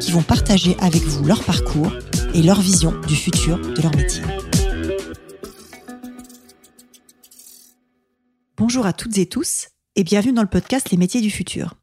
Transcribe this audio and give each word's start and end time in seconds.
qui 0.00 0.10
vont 0.12 0.22
partager 0.22 0.76
avec 0.80 1.02
vous 1.02 1.24
leur 1.24 1.44
parcours 1.44 1.92
et 2.34 2.42
leur 2.42 2.60
vision 2.60 2.98
du 3.06 3.14
futur 3.14 3.58
de 3.58 3.82
leur 3.82 3.94
métier. 3.94 4.22
Bonjour 8.56 8.86
à 8.86 8.92
toutes 8.92 9.18
et 9.18 9.26
tous 9.26 9.68
et 9.96 10.04
bienvenue 10.04 10.32
dans 10.32 10.42
le 10.42 10.48
podcast 10.48 10.90
Les 10.90 10.96
métiers 10.96 11.20
du 11.20 11.30
futur. 11.30 11.74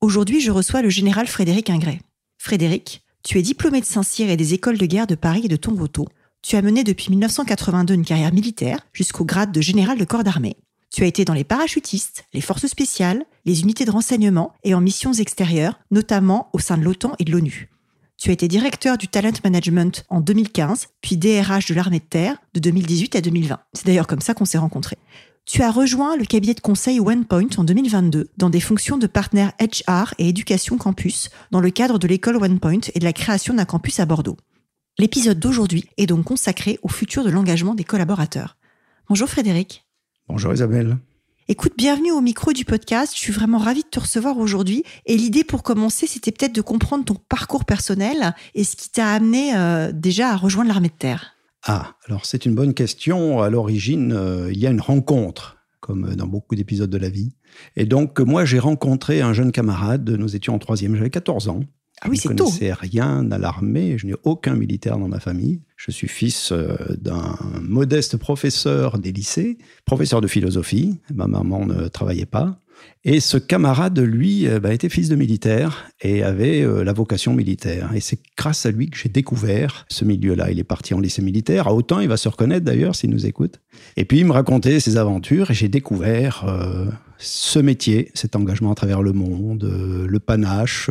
Aujourd'hui, 0.00 0.40
je 0.40 0.50
reçois 0.50 0.82
le 0.82 0.90
général 0.90 1.26
Frédéric 1.26 1.70
Ingray. 1.70 2.00
Frédéric, 2.38 3.02
tu 3.22 3.38
es 3.38 3.42
diplômé 3.42 3.80
de 3.80 3.86
Saint-Cyr 3.86 4.30
et 4.30 4.36
des 4.36 4.54
écoles 4.54 4.78
de 4.78 4.86
guerre 4.86 5.06
de 5.06 5.14
Paris 5.14 5.42
et 5.44 5.48
de 5.48 5.56
Tombouctou. 5.56 6.06
Tu 6.42 6.56
as 6.56 6.62
mené 6.62 6.84
depuis 6.84 7.10
1982 7.10 7.94
une 7.94 8.04
carrière 8.04 8.32
militaire 8.32 8.80
jusqu'au 8.92 9.24
grade 9.24 9.52
de 9.52 9.60
général 9.60 9.98
de 9.98 10.04
corps 10.04 10.24
d'armée. 10.24 10.56
Tu 10.92 11.02
as 11.02 11.06
été 11.06 11.24
dans 11.24 11.34
les 11.34 11.44
parachutistes, 11.44 12.24
les 12.32 12.40
forces 12.40 12.66
spéciales, 12.66 13.24
les 13.44 13.62
unités 13.62 13.84
de 13.84 13.90
renseignement 13.90 14.52
et 14.64 14.74
en 14.74 14.80
missions 14.80 15.12
extérieures, 15.12 15.78
notamment 15.90 16.48
au 16.52 16.58
sein 16.58 16.78
de 16.78 16.84
l'OTAN 16.84 17.12
et 17.18 17.24
de 17.24 17.32
l'ONU. 17.32 17.70
Tu 18.18 18.30
as 18.30 18.32
été 18.32 18.48
directeur 18.48 18.96
du 18.96 19.08
talent 19.08 19.32
management 19.44 20.06
en 20.08 20.20
2015, 20.20 20.88
puis 21.02 21.18
DRH 21.18 21.68
de 21.68 21.74
l'armée 21.74 21.98
de 21.98 22.04
terre 22.04 22.36
de 22.54 22.60
2018 22.60 23.16
à 23.16 23.20
2020. 23.20 23.58
C'est 23.74 23.86
d'ailleurs 23.86 24.06
comme 24.06 24.22
ça 24.22 24.32
qu'on 24.32 24.46
s'est 24.46 24.56
rencontrés. 24.56 24.98
Tu 25.44 25.62
as 25.62 25.70
rejoint 25.70 26.16
le 26.16 26.24
cabinet 26.24 26.54
de 26.54 26.60
conseil 26.60 26.98
OnePoint 26.98 27.48
en 27.56 27.62
2022 27.62 28.30
dans 28.36 28.50
des 28.50 28.60
fonctions 28.60 28.96
de 28.96 29.06
partenaire 29.06 29.52
HR 29.60 30.14
et 30.18 30.28
éducation 30.28 30.76
campus 30.76 31.30
dans 31.52 31.60
le 31.60 31.70
cadre 31.70 31.98
de 31.98 32.08
l'école 32.08 32.36
OnePoint 32.36 32.80
et 32.94 32.98
de 32.98 33.04
la 33.04 33.12
création 33.12 33.54
d'un 33.54 33.64
campus 33.64 34.00
à 34.00 34.06
Bordeaux. 34.06 34.38
L'épisode 34.98 35.38
d'aujourd'hui 35.38 35.88
est 35.98 36.06
donc 36.06 36.24
consacré 36.24 36.80
au 36.82 36.88
futur 36.88 37.22
de 37.22 37.30
l'engagement 37.30 37.74
des 37.74 37.84
collaborateurs. 37.84 38.56
Bonjour 39.08 39.28
Frédéric. 39.28 39.85
Bonjour 40.28 40.52
Isabelle. 40.52 40.98
Écoute, 41.46 41.74
bienvenue 41.76 42.10
au 42.10 42.20
micro 42.20 42.52
du 42.52 42.64
podcast. 42.64 43.12
Je 43.14 43.20
suis 43.20 43.32
vraiment 43.32 43.58
ravie 43.58 43.84
de 43.84 43.88
te 43.88 44.00
recevoir 44.00 44.38
aujourd'hui. 44.38 44.82
Et 45.06 45.16
l'idée 45.16 45.44
pour 45.44 45.62
commencer, 45.62 46.08
c'était 46.08 46.32
peut-être 46.32 46.54
de 46.54 46.60
comprendre 46.60 47.04
ton 47.04 47.14
parcours 47.14 47.64
personnel 47.64 48.34
et 48.56 48.64
ce 48.64 48.74
qui 48.74 48.90
t'a 48.90 49.12
amené 49.12 49.56
euh, 49.56 49.92
déjà 49.92 50.30
à 50.30 50.36
rejoindre 50.36 50.68
l'armée 50.68 50.88
de 50.88 50.94
terre. 50.98 51.36
Ah, 51.64 51.94
alors 52.08 52.26
c'est 52.26 52.44
une 52.44 52.56
bonne 52.56 52.74
question. 52.74 53.40
À 53.40 53.50
l'origine, 53.50 54.12
euh, 54.12 54.50
il 54.52 54.58
y 54.58 54.66
a 54.66 54.70
une 54.70 54.80
rencontre, 54.80 55.58
comme 55.78 56.16
dans 56.16 56.26
beaucoup 56.26 56.56
d'épisodes 56.56 56.90
de 56.90 56.98
la 56.98 57.08
vie. 57.08 57.36
Et 57.76 57.84
donc, 57.86 58.18
moi, 58.18 58.44
j'ai 58.44 58.58
rencontré 58.58 59.20
un 59.20 59.32
jeune 59.32 59.52
camarade. 59.52 60.10
Nous 60.10 60.34
étions 60.34 60.56
en 60.56 60.58
troisième, 60.58 60.96
j'avais 60.96 61.10
14 61.10 61.48
ans. 61.48 61.60
Ah 62.02 62.08
oui, 62.10 62.18
je 62.22 62.28
ne 62.28 62.34
connaissais 62.34 62.72
rien 62.72 63.30
à 63.30 63.38
l'armée, 63.38 63.96
je 63.96 64.06
n'ai 64.06 64.14
aucun 64.24 64.54
militaire 64.54 64.98
dans 64.98 65.08
ma 65.08 65.20
famille. 65.20 65.62
Je 65.76 65.90
suis 65.90 66.08
fils 66.08 66.52
euh, 66.52 66.76
d'un 66.98 67.38
modeste 67.62 68.18
professeur 68.18 68.98
des 68.98 69.12
lycées, 69.12 69.56
professeur 69.86 70.20
de 70.20 70.26
philosophie. 70.26 70.98
Ma 71.14 71.26
maman 71.26 71.64
ne 71.64 71.88
travaillait 71.88 72.26
pas. 72.26 72.58
Et 73.08 73.20
ce 73.20 73.38
camarade, 73.38 73.98
lui, 74.00 74.48
euh, 74.48 74.58
bah, 74.58 74.74
était 74.74 74.88
fils 74.88 75.08
de 75.08 75.14
militaire 75.14 75.88
et 76.00 76.24
avait 76.24 76.62
euh, 76.62 76.82
la 76.82 76.92
vocation 76.92 77.34
militaire. 77.34 77.90
Et 77.94 78.00
c'est 78.00 78.18
grâce 78.36 78.66
à 78.66 78.72
lui 78.72 78.90
que 78.90 78.98
j'ai 78.98 79.08
découvert 79.08 79.86
ce 79.88 80.04
milieu-là. 80.04 80.50
Il 80.50 80.58
est 80.58 80.64
parti 80.64 80.92
en 80.92 80.98
lycée 80.98 81.22
militaire. 81.22 81.68
À 81.68 81.74
autant, 81.74 82.00
il 82.00 82.08
va 82.08 82.16
se 82.16 82.28
reconnaître 82.28 82.64
d'ailleurs 82.64 82.96
s'il 82.96 83.10
nous 83.10 83.24
écoute. 83.24 83.60
Et 83.96 84.04
puis, 84.04 84.18
il 84.18 84.26
me 84.26 84.32
racontait 84.32 84.80
ses 84.80 84.96
aventures 84.96 85.52
et 85.52 85.54
j'ai 85.54 85.68
découvert 85.68 86.46
euh, 86.48 86.86
ce 87.18 87.60
métier, 87.60 88.10
cet 88.14 88.34
engagement 88.34 88.72
à 88.72 88.74
travers 88.74 89.02
le 89.02 89.12
monde, 89.12 89.70
le 90.08 90.18
panache, 90.18 90.90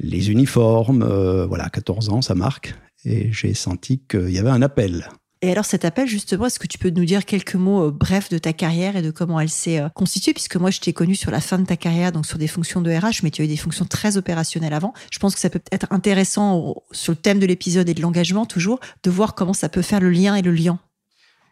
les 0.00 0.30
uniformes. 0.30 1.04
voilà, 1.48 1.68
14 1.68 2.08
ans, 2.08 2.22
ça 2.22 2.34
marque. 2.34 2.74
Et 3.04 3.32
j'ai 3.32 3.54
senti 3.54 4.00
qu'il 4.08 4.30
y 4.30 4.38
avait 4.38 4.50
un 4.50 4.62
appel. 4.62 5.08
Et 5.42 5.52
alors 5.52 5.66
cet 5.66 5.84
appel, 5.84 6.08
justement, 6.08 6.46
est-ce 6.46 6.58
que 6.58 6.66
tu 6.66 6.78
peux 6.78 6.88
nous 6.88 7.04
dire 7.04 7.26
quelques 7.26 7.56
mots 7.56 7.88
euh, 7.88 7.90
brefs 7.90 8.30
de 8.30 8.38
ta 8.38 8.54
carrière 8.54 8.96
et 8.96 9.02
de 9.02 9.10
comment 9.10 9.38
elle 9.38 9.50
s'est 9.50 9.78
euh, 9.78 9.88
constituée? 9.90 10.32
Puisque 10.32 10.56
moi, 10.56 10.70
je 10.70 10.80
t'ai 10.80 10.94
connu 10.94 11.14
sur 11.14 11.30
la 11.30 11.40
fin 11.40 11.58
de 11.58 11.66
ta 11.66 11.76
carrière, 11.76 12.10
donc 12.10 12.26
sur 12.26 12.38
des 12.38 12.48
fonctions 12.48 12.80
de 12.80 12.90
RH, 12.90 13.22
mais 13.22 13.30
tu 13.30 13.42
as 13.42 13.44
eu 13.44 13.48
des 13.48 13.56
fonctions 13.58 13.84
très 13.84 14.16
opérationnelles 14.16 14.72
avant. 14.72 14.94
Je 15.12 15.18
pense 15.18 15.34
que 15.34 15.40
ça 15.40 15.50
peut 15.50 15.60
être 15.72 15.86
intéressant 15.90 16.74
sur 16.90 17.12
le 17.12 17.16
thème 17.16 17.38
de 17.38 17.46
l'épisode 17.46 17.88
et 17.88 17.94
de 17.94 18.00
l'engagement, 18.00 18.46
toujours, 18.46 18.80
de 19.02 19.10
voir 19.10 19.34
comment 19.34 19.52
ça 19.52 19.68
peut 19.68 19.82
faire 19.82 20.00
le 20.00 20.10
lien 20.10 20.34
et 20.36 20.42
le 20.42 20.52
lien. 20.52 20.78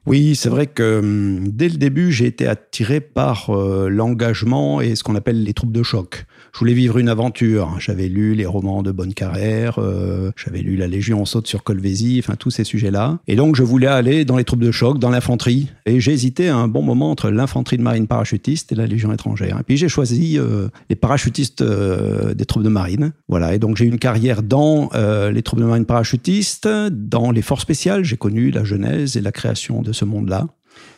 Oui, 0.06 0.36
c'est 0.36 0.50
vrai 0.50 0.66
que 0.66 0.98
hum, 0.98 1.48
dès 1.48 1.70
le 1.70 1.76
début, 1.76 2.12
j'ai 2.12 2.26
été 2.26 2.46
attiré 2.46 3.00
par 3.00 3.48
euh, 3.48 3.88
l'engagement 3.88 4.82
et 4.82 4.96
ce 4.96 5.02
qu'on 5.02 5.14
appelle 5.14 5.42
les 5.42 5.54
troupes 5.54 5.72
de 5.72 5.82
choc. 5.82 6.26
Je 6.52 6.58
voulais 6.58 6.74
vivre 6.74 6.98
une 6.98 7.08
aventure. 7.08 7.74
J'avais 7.78 8.08
lu 8.08 8.34
les 8.34 8.44
romans 8.44 8.82
de 8.82 8.92
Bonne 8.92 9.14
Carrère, 9.14 9.78
euh, 9.78 10.30
j'avais 10.36 10.60
lu 10.60 10.76
La 10.76 10.86
Légion 10.86 11.24
saute 11.24 11.46
sur 11.46 11.64
Colvézi, 11.64 12.20
enfin 12.22 12.36
tous 12.36 12.50
ces 12.50 12.64
sujets-là. 12.64 13.18
Et 13.26 13.34
donc, 13.34 13.56
je 13.56 13.62
voulais 13.62 13.86
aller 13.86 14.26
dans 14.26 14.36
les 14.36 14.44
troupes 14.44 14.60
de 14.60 14.70
choc, 14.70 14.98
dans 14.98 15.08
l'infanterie. 15.08 15.70
Et 15.86 16.00
j'ai 16.00 16.12
hésité 16.12 16.50
un 16.50 16.68
bon 16.68 16.82
moment 16.82 17.10
entre 17.10 17.30
l'infanterie 17.30 17.78
de 17.78 17.82
marine 17.82 18.06
parachutiste 18.06 18.72
et 18.72 18.74
la 18.74 18.86
Légion 18.86 19.10
étrangère. 19.10 19.58
Et 19.58 19.62
puis, 19.62 19.78
j'ai 19.78 19.88
choisi 19.88 20.38
euh, 20.38 20.68
les 20.90 20.96
parachutistes 20.96 21.62
des 21.62 22.44
troupes 22.44 22.62
de 22.62 22.68
marine. 22.68 23.12
Voilà. 23.28 23.54
Et 23.54 23.58
donc, 23.58 23.78
j'ai 23.78 23.86
eu 23.86 23.88
une 23.88 23.98
carrière 23.98 24.42
dans 24.42 24.90
les 24.94 25.42
troupes 25.42 25.60
de 25.60 25.64
marine 25.64 25.86
parachutistes, 25.86 26.68
dans 26.68 27.30
les 27.30 27.42
forces 27.42 27.62
spéciales. 27.62 28.04
J'ai 28.04 28.18
connu 28.18 28.50
la 28.50 28.64
genèse 28.64 29.16
et 29.16 29.22
la 29.22 29.32
création 29.32 29.80
de 29.80 29.93
ce 29.94 30.04
monde-là. 30.04 30.46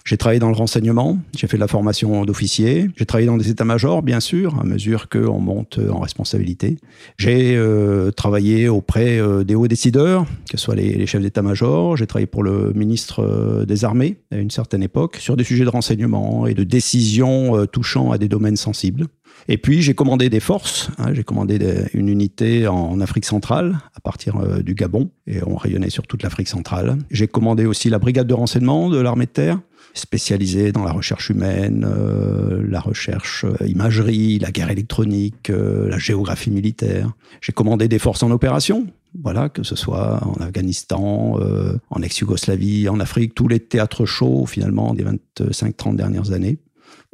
J'ai 0.05 0.17
travaillé 0.17 0.39
dans 0.39 0.49
le 0.49 0.55
renseignement, 0.55 1.19
j'ai 1.37 1.49
fait 1.49 1.57
de 1.57 1.61
la 1.61 1.69
formation 1.69 2.25
d'officier, 2.25 2.89
j'ai 2.97 3.07
travaillé 3.07 3.27
dans 3.27 3.37
des 3.37 3.51
états-majors, 3.51 4.03
bien 4.03 4.21
sûr, 4.21 4.59
à 4.61 4.65
mesure 4.65 5.09
qu'on 5.09 5.41
monte 5.41 5.81
en 5.91 5.99
responsabilité. 5.99 6.77
J'ai 7.19 7.56
euh, 7.56 8.12
travaillé 8.12 8.69
auprès 8.69 9.19
euh, 9.19 9.43
des 9.43 9.55
hauts 9.55 9.67
décideurs, 9.67 10.25
que 10.49 10.56
ce 10.56 10.65
soit 10.65 10.77
les, 10.77 11.06
chefs 11.06 11.23
d'état-major, 11.23 11.97
j'ai 11.97 12.06
travaillé 12.06 12.27
pour 12.27 12.45
le 12.45 12.73
ministre 12.73 13.21
euh, 13.21 13.65
des 13.65 13.85
Armées 13.85 14.17
à 14.31 14.37
une 14.37 14.51
certaine 14.51 14.83
époque, 14.83 15.17
sur 15.17 15.37
des 15.37 15.45
sujets 15.45 15.65
de 15.65 15.71
renseignement 15.71 16.47
et 16.47 16.55
de 16.55 16.62
décisions 16.62 17.56
euh, 17.56 17.67
touchant 17.67 18.12
à 18.12 18.19
des 18.19 18.29
domaines 18.29 18.56
sensibles. 18.56 19.06
Et 19.49 19.59
puis 19.59 19.83
j'ai 19.83 19.95
commandé 19.95 20.29
des 20.29 20.41
forces, 20.41 20.91
hein, 20.99 21.13
j'ai 21.13 21.25
commandé 21.25 21.59
une 21.95 22.09
unité 22.09 22.67
en 22.67 23.01
Afrique 23.01 23.25
centrale 23.25 23.79
à 23.95 24.01
partir 24.01 24.37
euh, 24.37 24.63
du 24.63 24.75
Gabon 24.75 25.11
et 25.27 25.43
on 25.45 25.57
rayonnait 25.57 25.91
sur 25.91 26.07
toute 26.07 26.23
l'Afrique 26.23 26.49
centrale. 26.49 26.99
J'ai 27.11 27.29
commandé 27.29 27.67
aussi 27.67 27.91
la 27.91 27.99
brigade 27.99 28.27
de 28.27 28.35
renseignement 28.35 28.91
de 28.91 28.99
l'armée 28.99 29.27
de 29.27 29.31
terre, 29.31 29.61
spécialisée 29.95 30.73
dans 30.73 30.85
la 30.85 30.93
recherche 30.93 31.31
humaine, 31.31 31.87
euh, 31.89 32.65
la 32.69 32.81
recherche 32.81 33.45
euh, 33.45 33.67
imagerie, 33.67 34.39
la 34.39 34.51
guerre 34.51 34.71
électronique, 34.71 35.51
euh, 35.51 35.89
la 35.89 35.99
géographie 35.99 36.51
militaire. 36.51 37.13
J'ai 37.41 37.53
commandé 37.53 37.89
des 37.89 37.99
forces 37.99 38.23
en 38.23 38.31
opération. 38.31 38.87
Voilà, 39.23 39.49
que 39.49 39.63
ce 39.63 39.77
soit 39.77 40.23
en 40.27 40.43
Afghanistan, 40.43 41.39
euh, 41.41 41.79
en 41.91 42.03
ex-Yougoslavie, 42.03 42.89
en 42.89 43.01
Afrique, 43.01 43.35
tous 43.35 43.49
les 43.49 43.61
théâtres 43.61 44.05
chauds 44.05 44.45
finalement 44.45 44.93
des 44.93 45.05
25-30 45.05 45.97
dernières 45.97 46.33
années. 46.33 46.59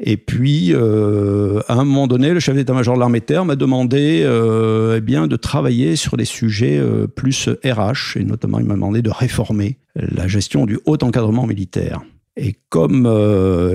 Et 0.04 0.16
puis, 0.16 0.74
euh, 0.74 1.60
à 1.68 1.74
un 1.74 1.84
moment 1.84 2.08
donné, 2.08 2.32
le 2.32 2.40
chef 2.40 2.56
d'état-major 2.56 2.96
de 2.96 3.00
l'armée 3.00 3.20
de 3.20 3.24
terre 3.24 3.44
m'a 3.44 3.54
demandé 3.54 4.22
euh, 4.24 5.00
eh 5.00 5.28
de 5.28 5.36
travailler 5.36 5.94
sur 5.94 6.16
des 6.16 6.24
sujets 6.24 6.76
euh, 6.76 7.06
plus 7.06 7.48
RH, 7.64 8.16
et 8.16 8.24
notamment 8.24 8.58
il 8.58 8.66
m'a 8.66 8.74
demandé 8.74 9.00
de 9.00 9.10
réformer 9.10 9.76
la 9.94 10.26
gestion 10.26 10.66
du 10.66 10.80
haut 10.86 10.98
encadrement 11.02 11.46
militaire. 11.46 12.00
Et 12.36 12.54
comme 12.70 13.06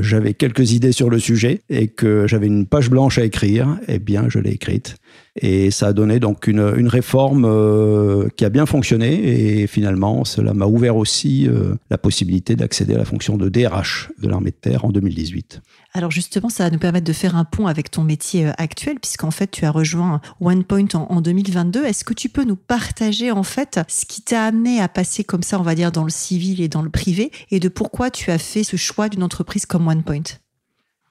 j'avais 0.01 0.33
quelques 0.33 0.71
idées 0.71 0.91
sur 0.91 1.11
le 1.11 1.19
sujet 1.19 1.61
et 1.69 1.89
que 1.89 2.25
j'avais 2.25 2.47
une 2.47 2.65
page 2.65 2.89
blanche 2.89 3.19
à 3.19 3.23
écrire, 3.23 3.77
eh 3.87 4.01
je 4.29 4.39
l'ai 4.39 4.49
écrite. 4.49 4.95
Et 5.39 5.69
ça 5.69 5.87
a 5.87 5.93
donné 5.93 6.19
donc 6.19 6.47
une, 6.47 6.73
une 6.77 6.87
réforme 6.87 7.45
euh, 7.45 8.27
qui 8.37 8.45
a 8.45 8.49
bien 8.49 8.65
fonctionné. 8.65 9.61
Et 9.61 9.67
finalement, 9.67 10.25
cela 10.25 10.53
m'a 10.53 10.65
ouvert 10.65 10.95
aussi 10.95 11.47
euh, 11.47 11.75
la 11.89 11.97
possibilité 11.97 12.55
d'accéder 12.55 12.95
à 12.95 12.97
la 12.97 13.05
fonction 13.05 13.37
de 13.37 13.49
DRH 13.49 14.09
de 14.19 14.27
l'armée 14.27 14.51
de 14.51 14.55
terre 14.55 14.85
en 14.85 14.89
2018. 14.89 15.61
Alors 15.93 16.11
justement, 16.11 16.49
ça 16.49 16.63
va 16.63 16.69
nous 16.71 16.79
permettre 16.79 17.05
de 17.05 17.13
faire 17.13 17.35
un 17.35 17.45
pont 17.45 17.67
avec 17.67 17.91
ton 17.91 18.03
métier 18.03 18.47
euh, 18.47 18.51
actuel, 18.57 18.99
puisqu'en 18.99 19.31
fait, 19.31 19.51
tu 19.51 19.65
as 19.65 19.71
rejoint 19.71 20.21
OnePoint 20.41 20.87
en, 20.95 21.07
en 21.09 21.21
2022. 21.21 21.85
Est-ce 21.85 22.03
que 22.03 22.13
tu 22.13 22.29
peux 22.29 22.43
nous 22.43 22.55
partager 22.55 23.31
en 23.31 23.43
fait 23.43 23.79
ce 23.87 24.05
qui 24.05 24.21
t'a 24.21 24.45
amené 24.45 24.81
à 24.81 24.87
passer 24.87 25.23
comme 25.23 25.43
ça, 25.43 25.59
on 25.59 25.63
va 25.63 25.75
dire, 25.75 25.91
dans 25.91 26.03
le 26.03 26.09
civil 26.09 26.61
et 26.61 26.67
dans 26.67 26.81
le 26.81 26.89
privé, 26.89 27.31
et 27.51 27.59
de 27.59 27.69
pourquoi 27.69 28.09
tu 28.09 28.31
as 28.31 28.37
fait 28.39 28.63
ce 28.63 28.75
choix 28.75 29.07
d'une 29.07 29.23
entreprise 29.23 29.67
comme 29.67 29.87
OnePoint 29.87 30.23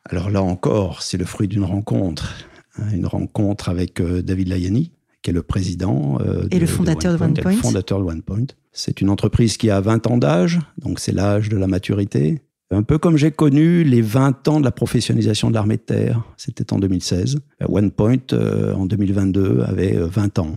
Alors 0.04 0.30
là 0.30 0.42
encore, 0.42 1.02
c'est 1.02 1.16
le 1.16 1.24
fruit 1.24 1.48
d'une 1.48 1.64
rencontre. 1.64 2.34
Hein, 2.78 2.94
Une 2.94 3.06
rencontre 3.06 3.68
avec 3.68 4.00
euh, 4.00 4.22
David 4.22 4.48
Layani, 4.48 4.92
qui 5.22 5.30
est 5.30 5.32
le 5.32 5.42
président 5.42 6.18
euh, 6.20 6.46
Et 6.50 6.58
le 6.58 6.66
fondateur 6.66 7.16
de 7.16 7.22
OnePoint. 7.22 7.52
fondateur 7.52 8.00
de 8.00 8.04
OnePoint. 8.04 8.46
C'est 8.72 9.00
une 9.00 9.10
entreprise 9.10 9.56
qui 9.56 9.70
a 9.70 9.80
20 9.80 10.06
ans 10.06 10.18
d'âge, 10.18 10.60
donc 10.78 11.00
c'est 11.00 11.12
l'âge 11.12 11.48
de 11.48 11.56
la 11.56 11.66
maturité. 11.66 12.42
Un 12.70 12.82
peu 12.82 12.98
comme 12.98 13.16
j'ai 13.16 13.30
connu 13.30 13.84
les 13.84 14.02
20 14.02 14.48
ans 14.48 14.60
de 14.60 14.64
la 14.64 14.72
professionnalisation 14.72 15.50
de 15.50 15.54
l'armée 15.54 15.76
de 15.76 15.82
terre, 15.82 16.22
c'était 16.36 16.72
en 16.72 16.78
2016. 16.78 17.38
OnePoint, 17.68 18.16
euh, 18.32 18.74
en 18.74 18.86
2022, 18.86 19.62
avait 19.66 19.96
euh, 19.96 20.06
20 20.06 20.38
ans. 20.38 20.56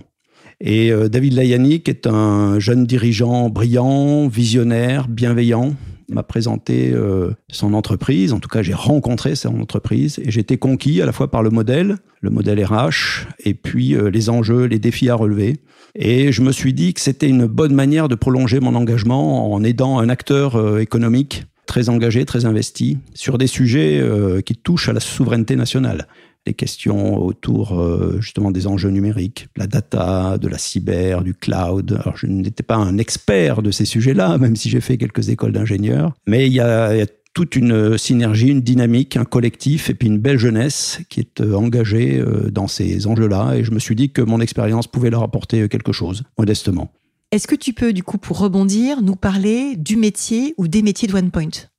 Et 0.61 0.91
David 1.09 1.35
Layanik 1.35 1.87
est 1.87 2.05
un 2.05 2.59
jeune 2.59 2.85
dirigeant 2.85 3.49
brillant, 3.49 4.27
visionnaire, 4.27 5.07
bienveillant, 5.07 5.73
m'a 6.09 6.23
présenté 6.23 6.91
euh, 6.93 7.31
son 7.49 7.73
entreprise. 7.73 8.33
En 8.33 8.39
tout 8.39 8.49
cas, 8.49 8.61
j'ai 8.61 8.73
rencontré 8.73 9.35
son 9.35 9.59
entreprise 9.59 10.19
et 10.19 10.39
été 10.39 10.57
conquis 10.57 11.01
à 11.01 11.05
la 11.05 11.11
fois 11.11 11.29
par 11.29 11.43
le 11.43 11.49
modèle, 11.49 11.97
le 12.21 12.29
modèle 12.29 12.63
RH, 12.63 13.27
et 13.43 13.53
puis 13.53 13.95
euh, 13.95 14.09
les 14.09 14.29
enjeux, 14.29 14.65
les 14.65 14.79
défis 14.79 15.09
à 15.09 15.15
relever. 15.15 15.57
Et 15.95 16.31
je 16.31 16.41
me 16.41 16.51
suis 16.51 16.73
dit 16.73 16.93
que 16.93 17.01
c'était 17.01 17.27
une 17.27 17.45
bonne 17.45 17.73
manière 17.73 18.07
de 18.07 18.15
prolonger 18.15 18.59
mon 18.59 18.75
engagement 18.75 19.51
en 19.53 19.63
aidant 19.63 19.99
un 19.99 20.09
acteur 20.09 20.55
euh, 20.55 20.79
économique 20.79 21.45
très 21.65 21.89
engagé, 21.89 22.25
très 22.25 22.45
investi, 22.45 22.97
sur 23.13 23.37
des 23.37 23.45
sujets 23.45 24.03
qui 24.43 24.55
touchent 24.55 24.89
à 24.89 24.93
la 24.93 24.99
souveraineté 24.99 25.55
nationale 25.55 26.07
les 26.49 26.53
questions 26.55 27.17
autour 27.23 27.79
euh, 27.79 28.17
justement 28.19 28.49
des 28.49 28.65
enjeux 28.65 28.89
numériques, 28.89 29.47
la 29.55 29.67
data, 29.67 30.37
de 30.37 30.47
la 30.47 30.57
cyber, 30.57 31.23
du 31.23 31.33
cloud. 31.35 31.99
Alors 32.01 32.17
je 32.17 32.25
n'étais 32.25 32.63
pas 32.63 32.75
un 32.75 32.97
expert 32.97 33.61
de 33.61 33.71
ces 33.71 33.85
sujets-là, 33.85 34.37
même 34.39 34.55
si 34.55 34.69
j'ai 34.69 34.81
fait 34.81 34.97
quelques 34.97 35.29
écoles 35.29 35.51
d'ingénieurs, 35.51 36.13
mais 36.27 36.47
il 36.47 36.53
y, 36.53 36.59
a, 36.59 37.05
toute 37.35 37.55
une 37.55 37.97
synergie, 37.97 38.47
une 38.47 38.61
dynamique, 38.61 39.15
un 39.15 39.23
collectif 39.23 39.91
et 39.91 39.93
puis 39.93 40.07
une 40.07 40.17
belle 40.17 40.39
jeunesse 40.39 40.99
qui 41.09 41.19
est 41.19 41.39
euh, 41.39 41.53
engagée 41.53 42.17
euh, 42.17 42.49
dans 42.49 42.67
ces 42.67 43.05
enjeux-là. 43.05 43.53
Et 43.55 43.63
je 43.63 43.71
me 43.71 43.79
suis 43.79 43.95
dit 43.95 44.09
que 44.09 44.23
mon 44.23 44.41
expérience 44.41 44.87
pouvait 44.87 45.11
leur 45.11 45.21
apporter 45.21 45.69
quelque 45.69 45.91
chose, 45.91 46.23
modestement. 46.39 46.91
Est-ce 47.31 47.47
que 47.47 47.55
tu 47.55 47.73
peux, 47.73 47.93
du 47.93 48.01
coup, 48.01 48.17
pour 48.17 48.39
rebondir, 48.39 49.03
nous 49.03 49.15
parler 49.15 49.75
du 49.75 49.95
métier 49.95 50.55
ou 50.57 50.67
des 50.67 50.81
métiers 50.81 51.07
de 51.07 51.13
OnePoint 51.13 51.69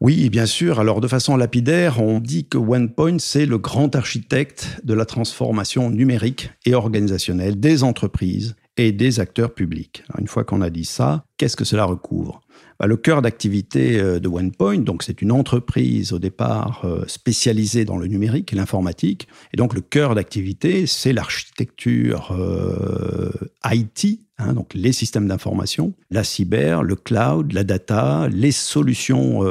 oui, 0.00 0.30
bien 0.30 0.46
sûr. 0.46 0.78
Alors, 0.78 1.00
de 1.00 1.08
façon 1.08 1.36
lapidaire, 1.36 2.00
on 2.00 2.20
dit 2.20 2.46
que 2.46 2.56
OnePoint, 2.56 3.18
c'est 3.18 3.46
le 3.46 3.58
grand 3.58 3.96
architecte 3.96 4.78
de 4.84 4.94
la 4.94 5.04
transformation 5.04 5.90
numérique 5.90 6.50
et 6.64 6.74
organisationnelle 6.74 7.58
des 7.58 7.82
entreprises 7.82 8.54
et 8.76 8.92
des 8.92 9.18
acteurs 9.18 9.52
publics. 9.52 10.04
une 10.20 10.28
fois 10.28 10.44
qu'on 10.44 10.62
a 10.62 10.70
dit 10.70 10.84
ça, 10.84 11.24
qu'est-ce 11.36 11.56
que 11.56 11.64
cela 11.64 11.84
recouvre? 11.84 12.40
Bah, 12.78 12.86
Le 12.86 12.96
cœur 12.96 13.22
d'activité 13.22 13.98
euh, 13.98 14.18
de 14.18 14.28
OnePoint, 14.28 14.78
donc 14.78 15.02
c'est 15.02 15.22
une 15.22 15.32
entreprise 15.32 16.12
au 16.12 16.18
départ 16.18 16.82
euh, 16.84 17.04
spécialisée 17.06 17.84
dans 17.84 17.96
le 17.96 18.06
numérique 18.06 18.52
et 18.52 18.56
l'informatique. 18.56 19.28
Et 19.52 19.56
donc 19.56 19.74
le 19.74 19.80
cœur 19.80 20.14
d'activité, 20.14 20.86
c'est 20.86 21.12
l'architecture 21.12 22.32
euh, 22.32 23.30
IT 23.64 24.20
Hein, 24.40 24.52
donc 24.52 24.72
les 24.72 24.92
systèmes 24.92 25.26
d'information, 25.26 25.94
la 26.12 26.22
cyber, 26.22 26.84
le 26.84 26.94
cloud, 26.94 27.52
la 27.52 27.64
data, 27.64 28.28
les 28.30 28.52
solutions 28.52 29.42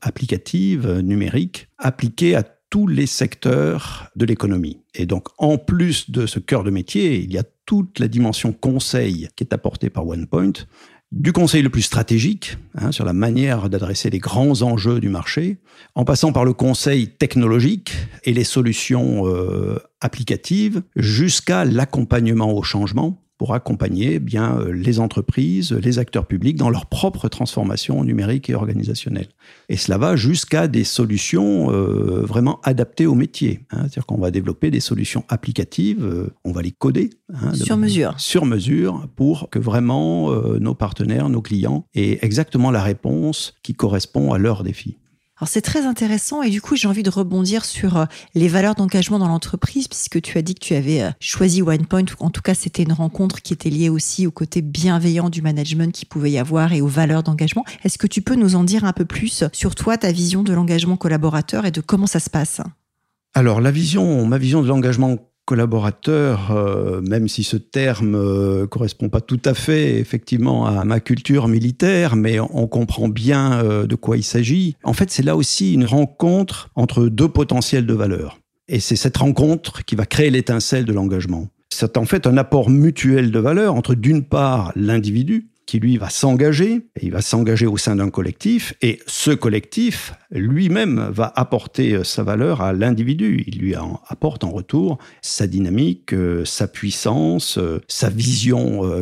applicatives 0.00 1.00
numériques 1.00 1.68
appliquées 1.76 2.34
à 2.34 2.42
tous 2.70 2.86
les 2.86 3.06
secteurs 3.06 4.10
de 4.16 4.24
l'économie. 4.24 4.80
Et 4.94 5.06
donc, 5.06 5.28
en 5.38 5.58
plus 5.58 6.10
de 6.10 6.26
ce 6.26 6.38
cœur 6.38 6.64
de 6.64 6.70
métier, 6.70 7.16
il 7.16 7.32
y 7.32 7.38
a 7.38 7.44
toute 7.64 7.98
la 7.98 8.08
dimension 8.08 8.52
conseil 8.52 9.28
qui 9.36 9.44
est 9.44 9.52
apportée 9.52 9.90
par 9.90 10.06
OnePoint, 10.06 10.52
du 11.12 11.32
conseil 11.32 11.62
le 11.62 11.70
plus 11.70 11.82
stratégique 11.82 12.58
hein, 12.74 12.92
sur 12.92 13.04
la 13.04 13.12
manière 13.12 13.68
d'adresser 13.68 14.10
les 14.10 14.18
grands 14.18 14.62
enjeux 14.62 15.00
du 15.00 15.08
marché, 15.08 15.58
en 15.94 16.04
passant 16.04 16.32
par 16.32 16.44
le 16.44 16.52
conseil 16.52 17.08
technologique 17.08 17.94
et 18.24 18.32
les 18.32 18.44
solutions 18.44 19.26
euh, 19.26 19.78
applicatives, 20.00 20.82
jusqu'à 20.96 21.64
l'accompagnement 21.64 22.52
au 22.52 22.62
changement 22.62 23.22
pour 23.38 23.54
accompagner 23.54 24.14
eh 24.14 24.18
bien 24.18 24.58
euh, 24.58 24.72
les 24.72 24.98
entreprises, 24.98 25.72
les 25.72 25.98
acteurs 25.98 26.26
publics 26.26 26.56
dans 26.56 26.70
leur 26.70 26.86
propre 26.86 27.28
transformation 27.28 28.02
numérique 28.02 28.48
et 28.50 28.54
organisationnelle. 28.54 29.28
Et 29.68 29.76
cela 29.76 29.98
va 29.98 30.16
jusqu'à 30.16 30.68
des 30.68 30.84
solutions 30.84 31.70
euh, 31.70 32.22
vraiment 32.22 32.60
adaptées 32.62 33.06
au 33.06 33.14
métier. 33.14 33.60
Hein. 33.70 33.80
C'est-à-dire 33.82 34.06
qu'on 34.06 34.18
va 34.18 34.30
développer 34.30 34.70
des 34.70 34.80
solutions 34.80 35.24
applicatives, 35.28 36.04
euh, 36.04 36.32
on 36.44 36.52
va 36.52 36.62
les 36.62 36.72
coder. 36.72 37.10
Hein, 37.32 37.54
sur 37.54 37.76
mesure. 37.76 38.14
Sur 38.18 38.46
mesure 38.46 39.08
pour 39.16 39.50
que 39.50 39.58
vraiment 39.58 40.30
nos 40.58 40.74
partenaires, 40.74 41.28
nos 41.28 41.42
clients 41.42 41.84
aient 41.94 42.18
exactement 42.22 42.70
la 42.70 42.82
réponse 42.82 43.54
qui 43.62 43.74
correspond 43.74 44.32
à 44.32 44.38
leurs 44.38 44.62
défis. 44.62 44.96
Alors 45.38 45.48
c'est 45.48 45.60
très 45.60 45.84
intéressant 45.84 46.42
et 46.42 46.48
du 46.48 46.62
coup 46.62 46.76
j'ai 46.76 46.88
envie 46.88 47.02
de 47.02 47.10
rebondir 47.10 47.66
sur 47.66 47.98
euh, 47.98 48.04
les 48.34 48.48
valeurs 48.48 48.74
d'engagement 48.74 49.18
dans 49.18 49.28
l'entreprise 49.28 49.86
puisque 49.86 50.22
tu 50.22 50.38
as 50.38 50.42
dit 50.42 50.54
que 50.54 50.64
tu 50.64 50.74
avais 50.74 51.02
euh, 51.02 51.10
choisi 51.20 51.60
OnePoint, 51.60 52.06
en 52.20 52.30
tout 52.30 52.40
cas 52.40 52.54
c'était 52.54 52.84
une 52.84 52.94
rencontre 52.94 53.42
qui 53.42 53.52
était 53.52 53.68
liée 53.68 53.90
aussi 53.90 54.26
au 54.26 54.30
côté 54.30 54.62
bienveillant 54.62 55.28
du 55.28 55.42
management 55.42 55.92
qui 55.92 56.06
pouvait 56.06 56.30
y 56.30 56.38
avoir 56.38 56.72
et 56.72 56.80
aux 56.80 56.86
valeurs 56.86 57.22
d'engagement. 57.22 57.66
Est-ce 57.84 57.98
que 57.98 58.06
tu 58.06 58.22
peux 58.22 58.34
nous 58.34 58.56
en 58.56 58.64
dire 58.64 58.84
un 58.84 58.94
peu 58.94 59.04
plus 59.04 59.44
sur 59.52 59.74
toi, 59.74 59.98
ta 59.98 60.10
vision 60.10 60.42
de 60.42 60.54
l'engagement 60.54 60.96
collaborateur 60.96 61.66
et 61.66 61.70
de 61.70 61.82
comment 61.82 62.06
ça 62.06 62.18
se 62.18 62.30
passe? 62.30 62.62
Alors 63.34 63.60
la 63.60 63.70
vision, 63.70 64.24
ma 64.26 64.38
vision 64.38 64.62
de 64.62 64.68
l'engagement 64.68 65.18
collaborateur, 65.46 66.50
euh, 66.50 67.00
même 67.00 67.28
si 67.28 67.44
ce 67.44 67.56
terme 67.56 68.16
euh, 68.16 68.66
correspond 68.66 69.08
pas 69.08 69.20
tout 69.22 69.40
à 69.44 69.54
fait 69.54 69.98
effectivement 69.98 70.66
à 70.66 70.84
ma 70.84 71.00
culture 71.00 71.48
militaire, 71.48 72.16
mais 72.16 72.38
on 72.40 72.66
comprend 72.66 73.08
bien 73.08 73.62
euh, 73.62 73.86
de 73.86 73.94
quoi 73.94 74.18
il 74.18 74.24
s'agit. 74.24 74.76
En 74.82 74.92
fait, 74.92 75.10
c'est 75.10 75.22
là 75.22 75.36
aussi 75.36 75.72
une 75.72 75.84
rencontre 75.84 76.68
entre 76.74 77.06
deux 77.06 77.28
potentiels 77.28 77.86
de 77.86 77.94
valeurs. 77.94 78.40
Et 78.68 78.80
c'est 78.80 78.96
cette 78.96 79.16
rencontre 79.16 79.84
qui 79.84 79.94
va 79.94 80.04
créer 80.04 80.30
l'étincelle 80.30 80.84
de 80.84 80.92
l'engagement. 80.92 81.48
C'est 81.72 81.96
en 81.96 82.04
fait 82.04 82.26
un 82.26 82.36
apport 82.36 82.68
mutuel 82.68 83.30
de 83.30 83.38
valeurs 83.38 83.74
entre 83.74 83.94
d'une 83.94 84.24
part 84.24 84.72
l'individu, 84.74 85.48
qui 85.66 85.80
lui 85.80 85.98
va 85.98 86.10
s'engager, 86.10 86.86
et 86.96 87.06
il 87.06 87.10
va 87.10 87.20
s'engager 87.20 87.66
au 87.66 87.76
sein 87.76 87.96
d'un 87.96 88.08
collectif, 88.08 88.74
et 88.82 89.00
ce 89.06 89.32
collectif 89.32 90.14
lui-même 90.30 91.08
va 91.12 91.32
apporter 91.34 91.92
euh, 91.92 92.04
sa 92.04 92.22
valeur 92.22 92.62
à 92.62 92.72
l'individu. 92.72 93.44
Il 93.46 93.58
lui 93.58 93.74
apporte 93.74 94.44
en 94.44 94.50
retour 94.50 94.98
sa 95.22 95.46
dynamique, 95.46 96.14
euh, 96.14 96.44
sa 96.44 96.68
puissance, 96.68 97.58
euh, 97.58 97.80
sa 97.88 98.08
vision 98.08 98.46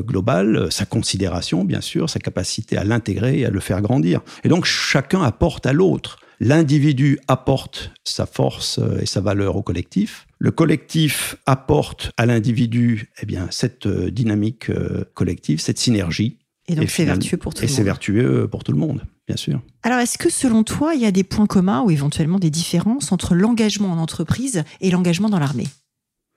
globale, 0.00 0.72
sa 0.72 0.86
considération, 0.86 1.64
bien 1.64 1.80
sûr, 1.80 2.08
sa 2.08 2.18
capacité 2.18 2.76
à 2.76 2.84
l'intégrer 2.84 3.40
et 3.40 3.46
à 3.46 3.50
le 3.50 3.60
faire 3.60 3.82
grandir. 3.82 4.20
Et 4.44 4.48
donc 4.48 4.64
chacun 4.64 5.22
apporte 5.22 5.66
à 5.66 5.72
l'autre. 5.72 6.18
L'individu 6.40 7.18
apporte 7.28 7.92
sa 8.04 8.26
force 8.26 8.80
et 9.00 9.06
sa 9.06 9.20
valeur 9.20 9.56
au 9.56 9.62
collectif. 9.62 10.26
Le 10.38 10.50
collectif 10.50 11.36
apporte 11.46 12.10
à 12.16 12.26
l'individu 12.26 13.10
eh 13.22 13.26
bien, 13.26 13.46
cette 13.50 13.86
dynamique 13.86 14.70
collective, 15.14 15.60
cette 15.60 15.78
synergie. 15.78 16.38
Et 16.66 16.74
donc 16.76 16.88
c'est 16.88 17.04
vertueux 17.04 17.36
pour 17.36 17.52
tout 17.52 17.62
le 17.62 17.66
monde. 17.66 17.70
Et 17.70 17.74
c'est 17.74 17.82
vertueux 17.82 18.48
pour 18.50 18.64
tout 18.64 18.72
le 18.72 18.78
monde, 18.78 19.04
bien 19.26 19.36
sûr. 19.36 19.60
Alors 19.82 19.98
est-ce 19.98 20.16
que 20.16 20.30
selon 20.30 20.62
toi, 20.62 20.94
il 20.94 21.02
y 21.02 21.06
a 21.06 21.10
des 21.10 21.24
points 21.24 21.46
communs 21.46 21.82
ou 21.82 21.90
éventuellement 21.90 22.38
des 22.38 22.50
différences 22.50 23.12
entre 23.12 23.34
l'engagement 23.34 23.92
en 23.92 23.98
entreprise 23.98 24.64
et 24.80 24.90
l'engagement 24.90 25.28
dans 25.28 25.38
l'armée? 25.38 25.66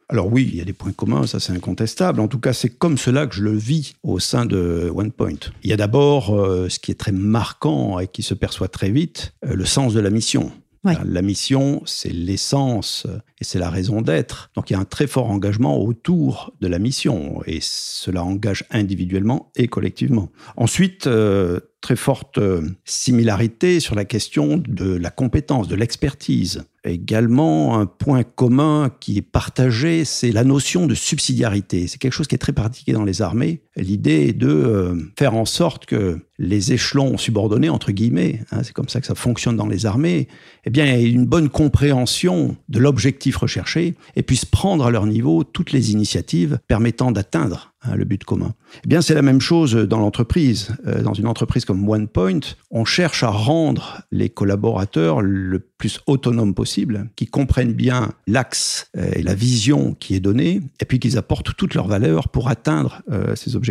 Alors 0.09 0.31
oui, 0.31 0.47
il 0.49 0.55
y 0.55 0.61
a 0.61 0.65
des 0.65 0.73
points 0.73 0.93
communs, 0.93 1.27
ça 1.27 1.39
c'est 1.41 1.51
incontestable. 1.51 2.21
En 2.21 2.29
tout 2.29 2.39
cas, 2.39 2.53
c'est 2.53 2.69
comme 2.69 2.97
cela 2.97 3.27
que 3.27 3.35
je 3.35 3.43
le 3.43 3.55
vis 3.55 3.95
au 4.03 4.19
sein 4.19 4.45
de 4.45 4.89
OnePoint. 4.93 5.51
Il 5.63 5.69
y 5.69 5.73
a 5.73 5.77
d'abord 5.77 6.33
euh, 6.33 6.69
ce 6.69 6.79
qui 6.79 6.91
est 6.91 6.95
très 6.95 7.11
marquant 7.11 7.99
et 7.99 8.07
qui 8.07 8.23
se 8.23 8.33
perçoit 8.33 8.69
très 8.69 8.89
vite, 8.89 9.33
euh, 9.45 9.53
le 9.53 9.65
sens 9.65 9.93
de 9.93 9.99
la 9.99 10.09
mission. 10.09 10.51
La 10.93 11.21
mission, 11.21 11.81
c'est 11.85 12.11
l'essence 12.11 13.07
et 13.39 13.43
c'est 13.43 13.59
la 13.59 13.69
raison 13.69 14.01
d'être. 14.01 14.49
Donc 14.55 14.69
il 14.69 14.73
y 14.73 14.75
a 14.75 14.79
un 14.79 14.85
très 14.85 15.07
fort 15.07 15.29
engagement 15.29 15.79
autour 15.79 16.53
de 16.61 16.67
la 16.67 16.79
mission 16.79 17.41
et 17.45 17.59
cela 17.61 18.23
engage 18.23 18.63
individuellement 18.71 19.51
et 19.55 19.67
collectivement. 19.67 20.29
Ensuite, 20.55 21.07
euh, 21.07 21.59
très 21.81 21.95
forte 21.95 22.37
euh, 22.37 22.61
similarité 22.85 23.79
sur 23.79 23.95
la 23.95 24.05
question 24.05 24.57
de 24.57 24.95
la 24.95 25.09
compétence, 25.09 25.67
de 25.67 25.75
l'expertise. 25.75 26.63
Également, 26.83 27.79
un 27.79 27.85
point 27.85 28.23
commun 28.23 28.91
qui 28.99 29.17
est 29.17 29.21
partagé, 29.21 30.05
c'est 30.05 30.31
la 30.31 30.43
notion 30.43 30.87
de 30.87 30.95
subsidiarité. 30.95 31.87
C'est 31.87 31.97
quelque 31.97 32.13
chose 32.13 32.27
qui 32.27 32.35
est 32.35 32.39
très 32.39 32.53
pratiqué 32.53 32.93
dans 32.93 33.03
les 33.03 33.21
armées. 33.21 33.61
L'idée 33.77 34.29
est 34.29 34.33
de 34.33 34.49
euh, 34.49 34.95
faire 35.17 35.35
en 35.35 35.45
sorte 35.45 35.85
que 35.85 36.19
les 36.39 36.73
échelons 36.73 37.17
subordonnés, 37.17 37.69
entre 37.69 37.91
guillemets, 37.91 38.41
hein, 38.51 38.61
c'est 38.63 38.73
comme 38.73 38.89
ça 38.89 38.99
que 39.01 39.07
ça 39.07 39.13
fonctionne 39.13 39.55
dans 39.55 39.67
les 39.67 39.85
armées, 39.85 40.27
eh 40.65 40.71
bien, 40.71 40.85
aient 40.85 41.03
une 41.03 41.25
bonne 41.25 41.49
compréhension 41.49 42.57
de 42.69 42.79
l'objectif 42.79 43.37
recherché 43.37 43.93
et 44.15 44.23
puissent 44.23 44.45
prendre 44.45 44.85
à 44.85 44.91
leur 44.91 45.05
niveau 45.05 45.43
toutes 45.43 45.71
les 45.71 45.91
initiatives 45.91 46.59
permettant 46.67 47.11
d'atteindre 47.11 47.73
Hein, 47.83 47.95
le 47.95 48.05
but 48.05 48.23
commun. 48.23 48.55
Eh 48.83 48.87
bien, 48.87 49.01
c'est 49.01 49.13
la 49.13 49.21
même 49.21 49.39
chose 49.39 49.75
dans 49.75 49.99
l'entreprise. 49.99 50.69
Euh, 50.87 51.03
dans 51.03 51.13
une 51.13 51.27
entreprise 51.27 51.63
comme 51.63 51.87
OnePoint, 51.87 52.39
on 52.71 52.85
cherche 52.85 53.23
à 53.23 53.29
rendre 53.29 54.01
les 54.11 54.29
collaborateurs 54.29 55.21
le 55.21 55.59
plus 55.59 55.99
autonomes 56.07 56.55
possible, 56.55 57.09
qui 57.15 57.27
comprennent 57.27 57.73
bien 57.73 58.13
l'axe 58.25 58.89
euh, 58.97 59.11
et 59.13 59.21
la 59.21 59.35
vision 59.35 59.95
qui 59.99 60.15
est 60.15 60.19
donnée, 60.19 60.61
et 60.79 60.85
puis 60.85 60.99
qu'ils 60.99 61.19
apportent 61.19 61.55
toutes 61.55 61.75
leurs 61.75 61.87
valeurs 61.87 62.29
pour 62.29 62.49
atteindre 62.49 63.01
ces 63.35 63.55
objectifs 63.55 63.66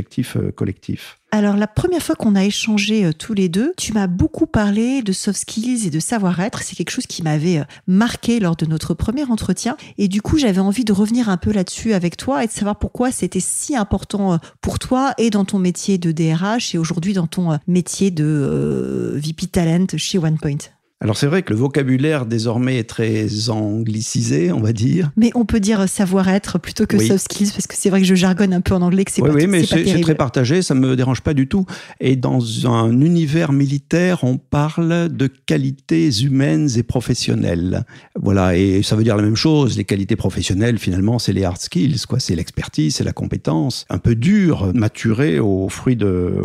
collectifs. 0.54 1.18
Alors 1.32 1.56
la 1.56 1.66
première 1.66 2.02
fois 2.02 2.14
qu'on 2.14 2.34
a 2.34 2.44
échangé 2.44 3.04
euh, 3.04 3.12
tous 3.12 3.34
les 3.34 3.48
deux, 3.48 3.74
tu 3.76 3.92
m'as 3.92 4.06
beaucoup 4.06 4.46
parlé 4.46 5.02
de 5.02 5.12
soft 5.12 5.40
skills 5.40 5.86
et 5.86 5.90
de 5.90 6.00
savoir-être. 6.00 6.62
C'est 6.62 6.76
quelque 6.76 6.90
chose 6.90 7.06
qui 7.06 7.22
m'avait 7.22 7.58
euh, 7.58 7.64
marqué 7.86 8.40
lors 8.40 8.56
de 8.56 8.64
notre 8.64 8.94
premier 8.94 9.24
entretien. 9.24 9.76
Et 9.98 10.08
du 10.08 10.22
coup, 10.22 10.38
j'avais 10.38 10.60
envie 10.60 10.84
de 10.84 10.94
revenir 10.94 11.28
un 11.28 11.36
peu 11.36 11.52
là-dessus 11.52 11.92
avec 11.92 12.16
toi 12.16 12.42
et 12.42 12.46
de 12.46 12.52
savoir 12.52 12.78
pourquoi 12.78 13.10
c'était 13.10 13.40
si 13.40 13.76
important 13.76 14.34
euh, 14.34 14.36
pour 14.62 14.78
toi 14.78 15.12
et 15.18 15.30
dans 15.30 15.44
ton 15.44 15.58
métier 15.58 15.98
de 15.98 16.12
DRH 16.12 16.74
et 16.74 16.78
aujourd'hui 16.78 17.12
dans 17.12 17.26
ton 17.26 17.58
métier 17.66 18.10
de 18.10 19.12
VP 19.16 19.48
Talent 19.48 19.86
chez 19.96 20.18
OnePoint. 20.18 20.75
Alors 21.02 21.18
c'est 21.18 21.26
vrai 21.26 21.42
que 21.42 21.52
le 21.52 21.58
vocabulaire 21.58 22.24
désormais 22.24 22.78
est 22.78 22.88
très 22.88 23.50
anglicisé, 23.50 24.50
on 24.50 24.60
va 24.60 24.72
dire. 24.72 25.10
Mais 25.16 25.30
on 25.34 25.44
peut 25.44 25.60
dire 25.60 25.86
savoir-être 25.86 26.58
plutôt 26.58 26.86
que 26.86 26.98
soft 26.98 27.30
skills, 27.30 27.50
parce 27.50 27.66
que 27.66 27.74
c'est 27.76 27.90
vrai 27.90 28.00
que 28.00 28.06
je 28.06 28.14
jargonne 28.14 28.54
un 28.54 28.62
peu 28.62 28.74
en 28.74 28.80
anglais, 28.80 29.04
que 29.04 29.12
c'est 29.12 29.20
oui, 29.20 29.28
pas 29.28 29.34
Oui, 29.34 29.46
mais 29.46 29.62
c'est 29.62 30.00
très 30.00 30.14
partagé, 30.14 30.62
ça 30.62 30.74
me 30.74 30.96
dérange 30.96 31.20
pas 31.20 31.34
du 31.34 31.48
tout. 31.48 31.66
Et 32.00 32.16
dans 32.16 32.66
un 32.66 32.98
univers 33.02 33.52
militaire, 33.52 34.24
on 34.24 34.38
parle 34.38 35.10
de 35.14 35.26
qualités 35.26 36.08
humaines 36.22 36.70
et 36.76 36.82
professionnelles. 36.82 37.84
Voilà, 38.18 38.56
et 38.56 38.82
ça 38.82 38.96
veut 38.96 39.04
dire 39.04 39.18
la 39.18 39.22
même 39.22 39.36
chose. 39.36 39.76
Les 39.76 39.84
qualités 39.84 40.16
professionnelles, 40.16 40.78
finalement, 40.78 41.18
c'est 41.18 41.34
les 41.34 41.44
hard 41.44 41.60
skills, 41.60 42.06
quoi. 42.08 42.20
C'est 42.20 42.34
l'expertise, 42.34 42.96
c'est 42.96 43.04
la 43.04 43.12
compétence, 43.12 43.84
un 43.90 43.98
peu 43.98 44.14
dure, 44.14 44.72
maturée 44.74 45.40
au 45.40 45.68
fruit 45.68 45.96
de, 45.96 46.40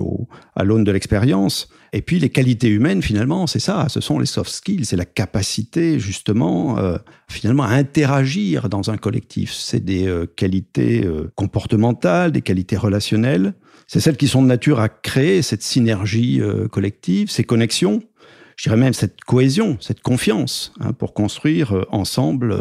à 0.57 0.65
l'aune 0.65 0.83
de 0.83 0.91
l'expérience. 0.91 1.69
Et 1.93 2.01
puis 2.01 2.19
les 2.19 2.29
qualités 2.29 2.69
humaines, 2.69 3.01
finalement, 3.01 3.47
c'est 3.47 3.59
ça, 3.59 3.87
ce 3.89 3.99
sont 3.99 4.17
les 4.17 4.25
soft 4.25 4.49
skills, 4.49 4.85
c'est 4.85 4.95
la 4.95 5.05
capacité 5.05 5.99
justement, 5.99 6.77
euh, 6.77 6.97
finalement, 7.29 7.63
à 7.63 7.71
interagir 7.71 8.69
dans 8.69 8.91
un 8.91 8.97
collectif. 8.97 9.51
C'est 9.51 9.83
des 9.83 10.07
euh, 10.07 10.25
qualités 10.25 11.05
euh, 11.05 11.29
comportementales, 11.35 12.31
des 12.31 12.41
qualités 12.41 12.77
relationnelles. 12.77 13.53
C'est 13.87 13.99
celles 13.99 14.15
qui 14.15 14.29
sont 14.29 14.41
de 14.41 14.47
nature 14.47 14.79
à 14.79 14.87
créer 14.87 15.41
cette 15.41 15.63
synergie 15.63 16.41
collective, 16.71 17.29
ces 17.29 17.43
connexions. 17.43 18.01
Je 18.55 18.63
dirais 18.63 18.77
même 18.77 18.93
cette 18.93 19.19
cohésion, 19.21 19.75
cette 19.81 20.01
confiance, 20.01 20.71
hein, 20.79 20.93
pour 20.93 21.13
construire 21.13 21.85
ensemble 21.89 22.55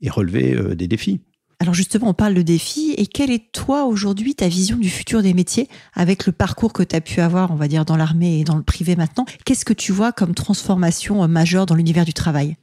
et 0.00 0.08
relever 0.08 0.74
des 0.74 0.88
défis. 0.88 1.20
Alors 1.60 1.74
justement, 1.74 2.08
on 2.08 2.14
parle 2.14 2.32
de 2.32 2.40
défis. 2.40 2.94
Et 2.96 3.06
quelle 3.06 3.30
est 3.30 3.52
toi 3.52 3.84
aujourd'hui 3.84 4.34
ta 4.34 4.48
vision 4.48 4.78
du 4.78 4.88
futur 4.88 5.22
des 5.22 5.34
métiers 5.34 5.68
avec 5.92 6.24
le 6.24 6.32
parcours 6.32 6.72
que 6.72 6.82
tu 6.82 6.96
as 6.96 7.02
pu 7.02 7.20
avoir, 7.20 7.50
on 7.50 7.54
va 7.54 7.68
dire, 7.68 7.84
dans 7.84 7.96
l'armée 7.96 8.40
et 8.40 8.44
dans 8.44 8.56
le 8.56 8.62
privé 8.62 8.96
maintenant? 8.96 9.26
Qu'est-ce 9.44 9.66
que 9.66 9.74
tu 9.74 9.92
vois 9.92 10.10
comme 10.12 10.34
transformation 10.34 11.22
euh, 11.22 11.28
majeure 11.28 11.66
dans 11.66 11.74
l'univers 11.74 12.06
du 12.06 12.14
travail? 12.14 12.56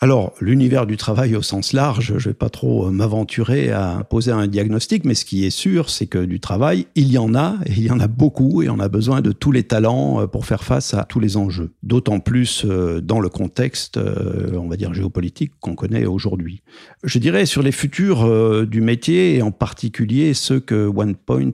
Alors, 0.00 0.34
l'univers 0.40 0.86
du 0.86 0.96
travail 0.96 1.36
au 1.36 1.42
sens 1.42 1.72
large, 1.72 2.06
je 2.06 2.14
ne 2.14 2.18
vais 2.18 2.34
pas 2.34 2.50
trop 2.50 2.86
euh, 2.86 2.90
m'aventurer 2.90 3.70
à 3.70 4.04
poser 4.10 4.32
un 4.32 4.48
diagnostic, 4.48 5.04
mais 5.04 5.14
ce 5.14 5.24
qui 5.24 5.46
est 5.46 5.50
sûr, 5.50 5.88
c'est 5.88 6.08
que 6.08 6.18
du 6.18 6.40
travail, 6.40 6.88
il 6.96 7.12
y 7.12 7.16
en 7.16 7.34
a, 7.36 7.56
et 7.66 7.72
il 7.72 7.84
y 7.84 7.90
en 7.92 8.00
a 8.00 8.08
beaucoup, 8.08 8.62
et 8.62 8.68
on 8.68 8.80
a 8.80 8.88
besoin 8.88 9.20
de 9.20 9.30
tous 9.30 9.52
les 9.52 9.62
talents 9.62 10.20
euh, 10.20 10.26
pour 10.26 10.46
faire 10.46 10.64
face 10.64 10.94
à 10.94 11.04
tous 11.04 11.20
les 11.20 11.36
enjeux. 11.36 11.70
D'autant 11.84 12.18
plus 12.18 12.64
euh, 12.64 13.00
dans 13.00 13.20
le 13.20 13.28
contexte, 13.28 13.98
on 13.98 14.68
va 14.68 14.76
dire, 14.76 14.92
géopolitique 14.92 15.52
qu'on 15.60 15.76
connaît 15.76 16.06
aujourd'hui. 16.06 16.62
Je 17.04 17.18
dirais 17.20 17.46
sur 17.46 17.62
les 17.62 17.72
futurs 17.72 18.66
du 18.66 18.80
métier, 18.80 19.36
et 19.36 19.42
en 19.42 19.52
particulier 19.52 20.34
ceux 20.34 20.60
que 20.60 20.86
OnePoint 20.86 21.52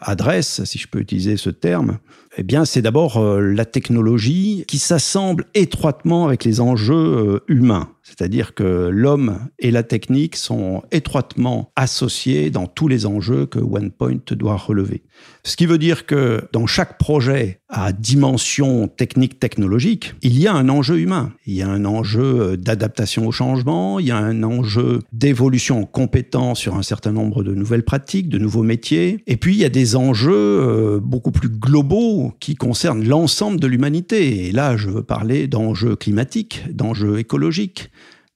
adresse, 0.00 0.64
si 0.64 0.78
je 0.78 0.86
peux 0.88 1.00
utiliser 1.00 1.36
ce 1.36 1.50
terme, 1.50 1.98
eh 2.36 2.42
bien, 2.44 2.64
c'est 2.64 2.82
d'abord 2.82 3.16
euh, 3.16 3.40
la 3.40 3.64
technologie 3.64 4.64
qui 4.68 4.78
s'assemble 4.78 5.46
étroitement 5.54 6.26
avec 6.26 6.44
les 6.44 6.60
enjeux 6.60 6.94
euh, 6.94 7.44
humains. 7.48 7.88
C'est-à-dire 8.02 8.54
que 8.54 8.88
l'homme 8.88 9.48
et 9.58 9.70
la 9.70 9.82
technique 9.82 10.36
sont 10.36 10.82
étroitement 10.90 11.72
associés 11.76 12.50
dans 12.50 12.66
tous 12.66 12.88
les 12.88 13.06
enjeux 13.06 13.46
que 13.46 13.58
OnePoint 13.58 14.20
doit 14.30 14.56
relever. 14.56 15.02
Ce 15.44 15.56
qui 15.56 15.66
veut 15.66 15.78
dire 15.78 16.06
que 16.06 16.42
dans 16.52 16.66
chaque 16.66 16.98
projet 16.98 17.60
à 17.68 17.92
dimension 17.92 18.88
technique 18.88 19.38
technologique, 19.38 20.14
il 20.22 20.38
y 20.38 20.46
a 20.46 20.54
un 20.54 20.68
enjeu 20.68 20.98
humain. 20.98 21.32
Il 21.46 21.54
y 21.54 21.62
a 21.62 21.68
un 21.68 21.84
enjeu 21.84 22.56
d'adaptation 22.56 23.26
au 23.26 23.32
changement, 23.32 23.98
il 23.98 24.06
y 24.06 24.10
a 24.10 24.16
un 24.16 24.42
enjeu 24.42 25.00
d'évolution 25.12 25.88
en 25.92 26.54
sur 26.54 26.76
un 26.76 26.82
certain 26.82 27.12
nombre 27.12 27.42
de 27.42 27.54
nouvelles 27.54 27.84
pratiques, 27.84 28.28
de 28.28 28.38
nouveaux 28.38 28.62
métiers. 28.62 29.22
Et 29.26 29.36
puis 29.36 29.54
il 29.54 29.58
y 29.58 29.64
a 29.64 29.68
des 29.68 29.96
enjeux 29.96 30.32
euh, 30.32 31.00
beaucoup 31.00 31.30
plus 31.30 31.48
globaux 31.48 32.32
qui 32.40 32.54
concernent 32.56 33.06
l'ensemble 33.06 33.60
de 33.60 33.66
l'humanité. 33.66 34.46
Et 34.48 34.52
là, 34.52 34.76
je 34.76 34.90
veux 34.90 35.02
parler 35.02 35.46
d'enjeux 35.46 35.96
climatiques, 35.96 36.64
d'enjeux 36.70 37.18
écologiques, 37.18 37.90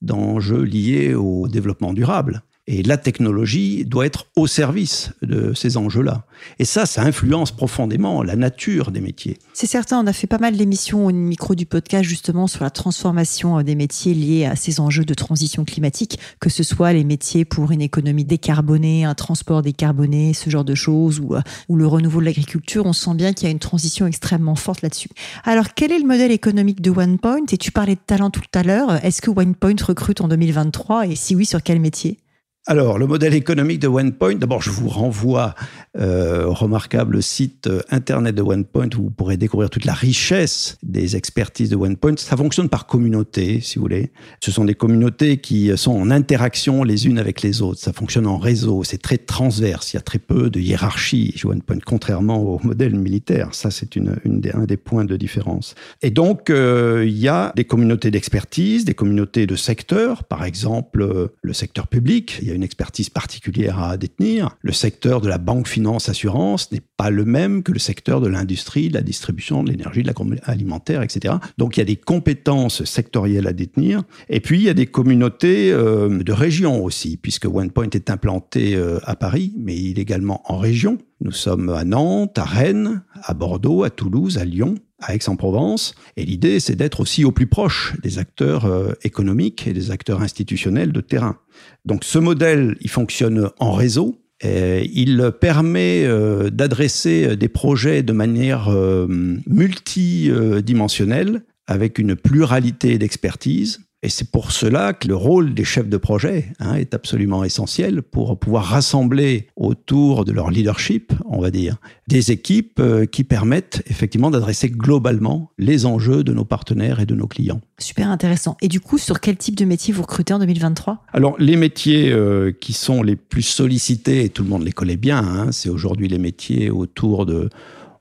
d'enjeux 0.04 0.62
liés 0.62 1.14
au 1.14 1.48
développement 1.48 1.92
durable. 1.92 2.42
Et 2.66 2.82
la 2.82 2.96
technologie 2.96 3.84
doit 3.84 4.06
être 4.06 4.26
au 4.36 4.46
service 4.46 5.10
de 5.20 5.52
ces 5.52 5.76
enjeux-là. 5.76 6.24
Et 6.58 6.64
ça, 6.64 6.86
ça 6.86 7.02
influence 7.02 7.52
profondément 7.52 8.22
la 8.22 8.36
nature 8.36 8.90
des 8.90 9.02
métiers. 9.02 9.38
C'est 9.52 9.66
certain, 9.66 10.00
on 10.00 10.06
a 10.06 10.14
fait 10.14 10.26
pas 10.26 10.38
mal 10.38 10.56
d'émissions 10.56 11.06
au 11.06 11.12
micro 11.12 11.54
du 11.54 11.66
podcast 11.66 12.04
justement 12.04 12.46
sur 12.46 12.64
la 12.64 12.70
transformation 12.70 13.58
euh, 13.58 13.62
des 13.62 13.74
métiers 13.74 14.14
liés 14.14 14.46
à 14.46 14.56
ces 14.56 14.80
enjeux 14.80 15.04
de 15.04 15.12
transition 15.12 15.64
climatique, 15.66 16.18
que 16.40 16.48
ce 16.48 16.62
soit 16.62 16.94
les 16.94 17.04
métiers 17.04 17.44
pour 17.44 17.70
une 17.70 17.82
économie 17.82 18.24
décarbonée, 18.24 19.04
un 19.04 19.14
transport 19.14 19.60
décarboné, 19.60 20.32
ce 20.32 20.48
genre 20.48 20.64
de 20.64 20.74
choses, 20.74 21.20
ou, 21.20 21.34
euh, 21.34 21.42
ou 21.68 21.76
le 21.76 21.86
renouveau 21.86 22.20
de 22.20 22.24
l'agriculture. 22.24 22.86
On 22.86 22.94
sent 22.94 23.14
bien 23.14 23.34
qu'il 23.34 23.46
y 23.46 23.48
a 23.48 23.52
une 23.52 23.58
transition 23.58 24.06
extrêmement 24.06 24.56
forte 24.56 24.80
là-dessus. 24.80 25.10
Alors, 25.44 25.74
quel 25.74 25.92
est 25.92 25.98
le 25.98 26.06
modèle 26.06 26.32
économique 26.32 26.80
de 26.80 26.90
OnePoint? 26.90 27.44
Et 27.52 27.58
tu 27.58 27.72
parlais 27.72 27.94
de 27.94 28.00
talent 28.06 28.30
tout 28.30 28.40
à 28.54 28.62
l'heure. 28.62 29.04
Est-ce 29.04 29.20
que 29.20 29.30
OnePoint 29.30 29.76
recrute 29.86 30.22
en 30.22 30.28
2023 30.28 31.08
Et 31.08 31.16
si 31.16 31.36
oui, 31.36 31.44
sur 31.44 31.62
quel 31.62 31.78
métier? 31.78 32.18
Alors, 32.66 32.96
le 32.96 33.06
modèle 33.06 33.34
économique 33.34 33.80
de 33.80 33.88
OnePoint, 33.88 34.36
d'abord, 34.36 34.62
je 34.62 34.70
vous 34.70 34.88
renvoie 34.88 35.54
euh, 35.98 36.46
au 36.46 36.54
remarquable 36.54 37.22
site 37.22 37.66
euh, 37.66 37.82
internet 37.90 38.34
de 38.34 38.40
OnePoint 38.40 38.88
où 38.96 39.02
vous 39.02 39.10
pourrez 39.10 39.36
découvrir 39.36 39.68
toute 39.68 39.84
la 39.84 39.92
richesse 39.92 40.78
des 40.82 41.14
expertises 41.14 41.68
de 41.68 41.76
OnePoint. 41.76 42.14
Ça 42.16 42.38
fonctionne 42.38 42.70
par 42.70 42.86
communauté, 42.86 43.60
si 43.60 43.76
vous 43.76 43.82
voulez. 43.82 44.12
Ce 44.40 44.50
sont 44.50 44.64
des 44.64 44.74
communautés 44.74 45.36
qui 45.36 45.76
sont 45.76 45.92
en 45.92 46.10
interaction 46.10 46.84
les 46.84 47.06
unes 47.06 47.18
avec 47.18 47.42
les 47.42 47.60
autres. 47.60 47.80
Ça 47.80 47.92
fonctionne 47.92 48.26
en 48.26 48.38
réseau. 48.38 48.82
C'est 48.82 49.02
très 49.02 49.18
transverse. 49.18 49.92
Il 49.92 49.96
y 49.96 49.98
a 49.98 50.02
très 50.02 50.18
peu 50.18 50.48
de 50.48 50.58
hiérarchie 50.58 51.34
chez 51.36 51.46
OnePoint, 51.46 51.80
contrairement 51.84 52.42
au 52.42 52.60
modèle 52.64 52.96
militaire. 52.96 53.50
Ça, 53.52 53.70
c'est 53.70 53.90
un 53.98 54.64
des 54.64 54.76
points 54.78 55.04
de 55.04 55.18
différence. 55.18 55.74
Et 56.00 56.10
donc, 56.10 56.48
euh, 56.48 57.04
il 57.06 57.18
y 57.18 57.28
a 57.28 57.52
des 57.56 57.64
communautés 57.64 58.10
d'expertise, 58.10 58.86
des 58.86 58.94
communautés 58.94 59.46
de 59.46 59.54
secteurs. 59.54 60.24
Par 60.24 60.46
exemple, 60.46 61.30
le 61.42 61.52
secteur 61.52 61.88
public. 61.88 62.40
Une 62.54 62.62
expertise 62.62 63.10
particulière 63.10 63.80
à 63.80 63.96
détenir. 63.96 64.56
Le 64.62 64.72
secteur 64.72 65.20
de 65.20 65.28
la 65.28 65.38
banque 65.38 65.68
finance 65.68 66.08
assurance 66.08 66.70
n'est 66.72 66.82
pas 66.96 67.10
le 67.10 67.24
même 67.24 67.62
que 67.62 67.72
le 67.72 67.78
secteur 67.78 68.20
de 68.20 68.28
l'industrie, 68.28 68.88
de 68.88 68.94
la 68.94 69.02
distribution, 69.02 69.62
de 69.62 69.70
l'énergie, 69.70 70.02
de 70.02 70.12
l'alimentaire, 70.46 71.02
etc. 71.02 71.34
Donc 71.58 71.76
il 71.76 71.80
y 71.80 71.82
a 71.82 71.86
des 71.86 71.96
compétences 71.96 72.84
sectorielles 72.84 73.46
à 73.46 73.52
détenir. 73.52 74.02
Et 74.28 74.40
puis 74.40 74.58
il 74.58 74.64
y 74.64 74.68
a 74.68 74.74
des 74.74 74.86
communautés 74.86 75.72
euh, 75.72 76.22
de 76.22 76.32
région 76.32 76.82
aussi, 76.82 77.16
puisque 77.16 77.46
OnePoint 77.46 77.90
est 77.90 78.10
implanté 78.10 78.74
euh, 78.76 78.98
à 79.04 79.16
Paris, 79.16 79.52
mais 79.58 79.76
il 79.76 79.98
est 79.98 80.02
également 80.02 80.42
en 80.50 80.58
région. 80.58 80.98
Nous 81.24 81.32
sommes 81.32 81.70
à 81.70 81.84
Nantes, 81.84 82.38
à 82.38 82.44
Rennes, 82.44 83.02
à 83.22 83.34
Bordeaux, 83.34 83.82
à 83.82 83.90
Toulouse, 83.90 84.38
à 84.38 84.44
Lyon 84.44 84.76
à 85.04 85.14
Aix-en-Provence. 85.14 85.94
Et 86.16 86.24
l'idée, 86.24 86.60
c'est 86.60 86.76
d'être 86.76 87.00
aussi 87.00 87.24
au 87.24 87.32
plus 87.32 87.46
proche 87.46 87.94
des 88.02 88.18
acteurs 88.18 88.64
euh, 88.64 88.92
économiques 89.02 89.66
et 89.66 89.72
des 89.72 89.90
acteurs 89.90 90.22
institutionnels 90.22 90.92
de 90.92 91.00
terrain. 91.00 91.38
Donc 91.84 92.04
ce 92.04 92.18
modèle, 92.18 92.76
il 92.80 92.90
fonctionne 92.90 93.50
en 93.58 93.72
réseau. 93.72 94.20
Et 94.42 94.90
il 94.92 95.30
permet 95.40 96.04
euh, 96.04 96.50
d'adresser 96.50 97.36
des 97.36 97.48
projets 97.48 98.02
de 98.02 98.12
manière 98.12 98.68
euh, 98.68 99.06
multidimensionnelle 99.46 101.44
avec 101.66 101.98
une 101.98 102.16
pluralité 102.16 102.98
d'expertise 102.98 103.80
et 104.04 104.10
c'est 104.10 104.30
pour 104.30 104.52
cela 104.52 104.92
que 104.92 105.08
le 105.08 105.16
rôle 105.16 105.54
des 105.54 105.64
chefs 105.64 105.88
de 105.88 105.96
projet 105.96 106.52
hein, 106.60 106.74
est 106.74 106.92
absolument 106.92 107.42
essentiel 107.42 108.02
pour 108.02 108.38
pouvoir 108.38 108.64
rassembler 108.64 109.48
autour 109.56 110.26
de 110.26 110.32
leur 110.32 110.50
leadership, 110.50 111.14
on 111.24 111.40
va 111.40 111.50
dire, 111.50 111.78
des 112.06 112.30
équipes 112.30 112.80
euh, 112.80 113.06
qui 113.06 113.24
permettent 113.24 113.82
effectivement 113.86 114.30
d'adresser 114.30 114.68
globalement 114.68 115.50
les 115.56 115.86
enjeux 115.86 116.22
de 116.22 116.34
nos 116.34 116.44
partenaires 116.44 117.00
et 117.00 117.06
de 117.06 117.14
nos 117.14 117.26
clients. 117.26 117.62
Super 117.78 118.10
intéressant. 118.10 118.58
Et 118.60 118.68
du 118.68 118.78
coup, 118.78 118.98
sur 118.98 119.20
quel 119.20 119.38
type 119.38 119.56
de 119.56 119.64
métier 119.64 119.94
vous 119.94 120.02
recrutez 120.02 120.34
en 120.34 120.38
2023 120.38 121.02
Alors, 121.14 121.34
les 121.38 121.56
métiers 121.56 122.12
euh, 122.12 122.52
qui 122.52 122.74
sont 122.74 123.02
les 123.02 123.16
plus 123.16 123.42
sollicités, 123.42 124.24
et 124.24 124.28
tout 124.28 124.42
le 124.42 124.50
monde 124.50 124.64
les 124.64 124.72
connaît 124.72 124.98
bien, 124.98 125.18
hein, 125.18 125.50
c'est 125.50 125.70
aujourd'hui 125.70 126.08
les 126.08 126.18
métiers 126.18 126.68
autour 126.70 127.24
de 127.24 127.48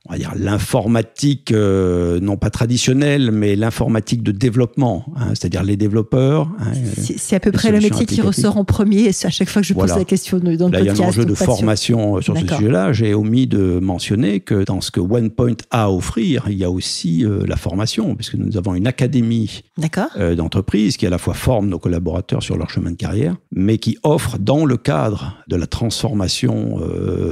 on 0.10 0.12
va 0.12 0.19
dire 0.19 0.33
l'informatique 0.36 1.53
euh, 1.53 2.19
non 2.19 2.36
pas 2.36 2.50
traditionnelle 2.50 3.31
mais 3.31 3.55
l'informatique 3.55 4.22
de 4.22 4.33
développement 4.33 5.05
hein, 5.15 5.29
c'est-à-dire 5.29 5.63
les 5.63 5.77
développeurs 5.77 6.50
hein, 6.60 6.74
c'est 6.98 7.38
à 7.38 7.39
peu 7.39 7.53
près 7.53 7.72
le 7.72 7.79
métier 7.79 8.05
qui 8.05 8.19
ressort 8.19 8.57
en 8.57 8.65
premier 8.65 9.07
à 9.07 9.29
chaque 9.29 9.48
fois 9.48 9.62
que 9.62 9.67
je 9.67 9.74
pose 9.74 9.95
la 9.95 10.03
question 10.03 10.39
dans 10.39 10.67
le 10.67 10.74
là, 10.74 10.79
il 10.81 10.86
y 10.88 10.89
a 10.89 10.93
un 10.93 11.00
enjeu 11.00 11.24
de 11.24 11.33
formation 11.33 12.19
sur 12.22 12.38
ce 12.38 12.45
sujet-là. 12.45 12.91
J'ai 12.91 13.13
omis 13.13 13.48
de 13.48 13.79
mentionner 13.79 14.41
que 14.41 14.65
dans 14.65 14.81
ce 14.81 14.91
que 14.91 15.00
OnePoint 15.00 15.55
a 15.72 15.83
à 15.83 15.89
offrir 15.89 16.45
il 16.50 16.57
y 16.57 16.63
a 16.63 16.72
aussi 16.72 17.25
euh, 17.25 17.43
la 17.48 17.55
formation 17.55 18.15
puisque 18.15 18.36
nous 18.36 18.57
avons 18.57 18.75
une 18.75 18.88
académie 18.88 19.63
euh, 20.17 20.36
d'entreprise 20.36 20.98
qui 20.98 21.07
à 21.07 21.10
la 21.10 21.17
fois 21.17 21.33
forme 21.33 21.67
nos 21.67 21.79
collaborateurs 21.79 22.43
sur 22.43 22.57
leur 22.57 22.69
chemin 22.69 22.91
de 22.91 22.95
carrière 22.98 23.36
mais 23.51 23.77
qui 23.77 23.98
offre 24.03 24.38
dans 24.38 24.65
le 24.65 24.77
cadre 24.77 25.38
de 25.48 25.55
la 25.55 25.65
transformation 25.65 26.79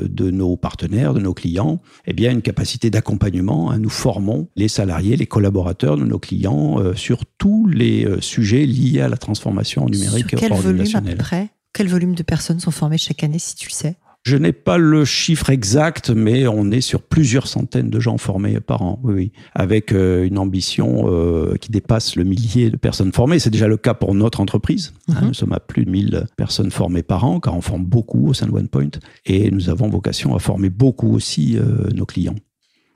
de 0.03 0.31
nos 0.31 0.55
partenaires 0.55 1.13
de 1.13 1.19
nos 1.19 1.33
clients 1.33 1.81
eh 2.07 2.13
bien 2.13 2.31
une 2.31 2.41
capacité 2.41 2.60
d'accompagnement. 2.89 3.71
Hein. 3.71 3.79
Nous 3.79 3.89
formons 3.89 4.47
les 4.55 4.67
salariés, 4.67 5.15
les 5.15 5.27
collaborateurs 5.27 5.97
de 5.97 6.03
nos 6.03 6.19
clients 6.19 6.79
euh, 6.79 6.95
sur 6.95 7.25
tous 7.37 7.67
les 7.67 8.05
euh, 8.05 8.21
sujets 8.21 8.65
liés 8.65 9.01
à 9.01 9.09
la 9.09 9.17
transformation 9.17 9.85
numérique 9.85 10.29
sur 10.29 10.39
quel 10.39 10.53
volume 10.53 10.85
à 10.93 11.01
peu 11.01 11.15
près 11.15 11.49
Quel 11.73 11.87
volume 11.87 12.15
de 12.15 12.23
personnes 12.23 12.59
sont 12.59 12.71
formées 12.71 12.97
chaque 12.97 13.23
année, 13.23 13.39
si 13.39 13.55
tu 13.55 13.67
le 13.69 13.73
sais? 13.73 13.95
Je 14.23 14.37
n'ai 14.37 14.53
pas 14.53 14.77
le 14.77 15.03
chiffre 15.03 15.49
exact, 15.49 16.11
mais 16.11 16.47
on 16.47 16.69
est 16.69 16.81
sur 16.81 17.01
plusieurs 17.01 17.47
centaines 17.47 17.89
de 17.89 17.99
gens 17.99 18.19
formés 18.19 18.59
par 18.59 18.83
an, 18.83 18.99
oui, 19.03 19.31
avec 19.55 19.91
euh, 19.91 20.25
une 20.25 20.37
ambition 20.37 21.05
euh, 21.07 21.55
qui 21.55 21.71
dépasse 21.71 22.15
le 22.15 22.23
millier 22.23 22.69
de 22.69 22.77
personnes 22.77 23.11
formées. 23.11 23.39
C'est 23.39 23.49
déjà 23.49 23.67
le 23.67 23.77
cas 23.77 23.95
pour 23.95 24.13
notre 24.13 24.39
entreprise. 24.39 24.93
Hein. 25.07 25.21
Mhm. 25.21 25.27
nous 25.29 25.33
sommes 25.33 25.53
à 25.53 25.59
plus 25.59 25.85
de 25.85 25.89
1000 25.89 26.27
personnes 26.37 26.69
formées 26.69 27.01
par 27.01 27.25
an, 27.25 27.39
car 27.39 27.57
on 27.57 27.61
forme 27.61 27.83
beaucoup 27.83 28.27
au 28.27 28.33
sein 28.35 28.45
de 28.45 28.51
OnePoint, 28.51 28.91
et 29.25 29.49
nous 29.49 29.69
avons 29.69 29.89
vocation 29.89 30.35
à 30.35 30.39
former 30.39 30.69
beaucoup 30.69 31.15
aussi 31.15 31.57
euh, 31.57 31.89
nos 31.95 32.05
clients. 32.05 32.35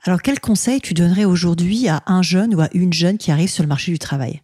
Alors, 0.06 0.22
quel 0.22 0.38
conseil 0.38 0.80
tu 0.80 0.94
donnerais 0.94 1.24
aujourd'hui 1.24 1.88
à 1.88 2.02
un 2.06 2.22
jeune 2.22 2.54
ou 2.54 2.60
à 2.60 2.68
une 2.72 2.92
jeune 2.92 3.18
qui 3.18 3.32
arrive 3.32 3.48
sur 3.48 3.64
le 3.64 3.68
marché 3.68 3.90
du 3.90 3.98
travail? 3.98 4.42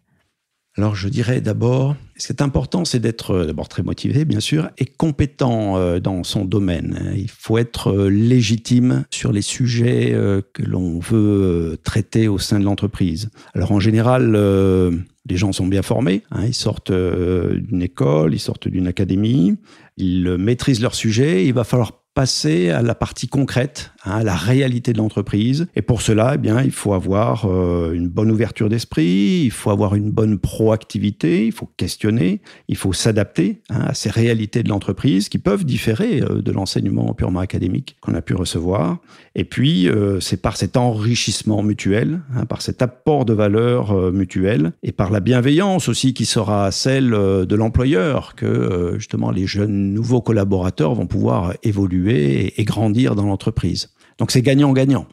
Alors 0.75 0.95
je 0.95 1.07
dirais 1.07 1.39
d'abord, 1.39 1.95
ce 2.17 2.27
qui 2.27 2.33
est 2.33 2.41
important, 2.41 2.83
c'est 2.83 2.99
d'être 2.99 3.31
euh, 3.31 3.45
d'abord 3.45 3.69
très 3.69 3.83
motivé, 3.83 4.25
bien 4.25 4.39
sûr, 4.39 4.71
et 4.79 4.85
compétent 4.85 5.77
euh, 5.77 5.99
dans 5.99 6.23
son 6.23 6.45
domaine. 6.45 7.13
Il 7.15 7.29
faut 7.29 7.59
être 7.59 7.91
euh, 7.91 8.09
légitime 8.09 9.05
sur 9.11 9.31
les 9.31 9.43
sujets 9.43 10.17
que 10.53 10.63
l'on 10.63 10.97
veut 10.97 11.77
traiter 11.83 12.27
au 12.27 12.39
sein 12.39 12.59
de 12.59 12.65
l'entreprise. 12.65 13.29
Alors 13.53 13.71
en 13.71 13.79
général, 13.79 14.33
les 14.33 15.37
gens 15.37 15.51
sont 15.51 15.67
bien 15.67 15.83
formés, 15.83 16.23
hein. 16.31 16.45
ils 16.45 16.55
sortent 16.55 16.91
d'une 16.91 17.83
école, 17.83 18.33
ils 18.33 18.39
sortent 18.39 18.67
d'une 18.67 18.87
académie, 18.87 19.57
ils 19.95 20.37
maîtrisent 20.37 20.81
leur 20.81 20.95
sujet, 20.95 21.45
il 21.45 21.53
va 21.53 21.63
falloir 21.63 22.03
passer 22.13 22.69
à 22.69 22.81
la 22.81 22.95
partie 22.95 23.27
concrète, 23.27 23.92
hein, 24.05 24.23
la 24.23 24.35
réalité 24.35 24.93
de 24.93 24.97
l'entreprise. 24.97 25.67
Et 25.75 25.81
pour 25.81 26.01
cela, 26.01 26.33
eh 26.35 26.37
bien, 26.37 26.61
il 26.61 26.71
faut 26.71 26.93
avoir 26.93 27.45
euh, 27.45 27.93
une 27.93 28.07
bonne 28.07 28.31
ouverture 28.31 28.69
d'esprit, 28.69 29.41
il 29.43 29.51
faut 29.51 29.69
avoir 29.69 29.95
une 29.95 30.11
bonne 30.11 30.39
proactivité, 30.39 31.45
il 31.45 31.51
faut 31.51 31.69
questionner, 31.77 32.41
il 32.67 32.77
faut 32.77 32.93
s'adapter 32.93 33.61
hein, 33.69 33.81
à 33.87 33.93
ces 33.93 34.09
réalités 34.09 34.63
de 34.63 34.69
l'entreprise 34.69 35.29
qui 35.29 35.37
peuvent 35.37 35.65
différer 35.65 36.21
euh, 36.21 36.41
de 36.41 36.51
l'enseignement 36.51 37.13
purement 37.13 37.39
académique 37.39 37.97
qu'on 38.01 38.13
a 38.13 38.21
pu 38.21 38.35
recevoir. 38.35 38.97
Et 39.35 39.45
puis, 39.45 39.89
euh, 39.89 40.19
c'est 40.19 40.41
par 40.41 40.57
cet 40.57 40.77
enrichissement 40.77 41.63
mutuel, 41.63 42.21
hein, 42.35 42.45
par 42.45 42.61
cet 42.61 42.81
apport 42.81 43.25
de 43.25 43.33
valeur 43.33 44.11
mutuelle 44.11 44.73
et 44.83 44.91
par 44.91 45.11
la 45.11 45.19
bienveillance 45.19 45.87
aussi 45.87 46.13
qui 46.13 46.25
sera 46.25 46.71
celle 46.71 47.11
de 47.11 47.55
l'employeur 47.55 48.35
que 48.35 48.95
justement 48.97 49.31
les 49.31 49.47
jeunes 49.47 49.93
nouveaux 49.93 50.21
collaborateurs 50.21 50.93
vont 50.95 51.07
pouvoir 51.07 51.53
évoluer 51.63 52.53
et, 52.59 52.63
grandir 52.63 53.15
dans 53.15 53.25
l'entreprise. 53.25 53.92
Donc 54.23 54.31
c'est 54.31 54.41
gagnant-gagnant. 54.41 55.05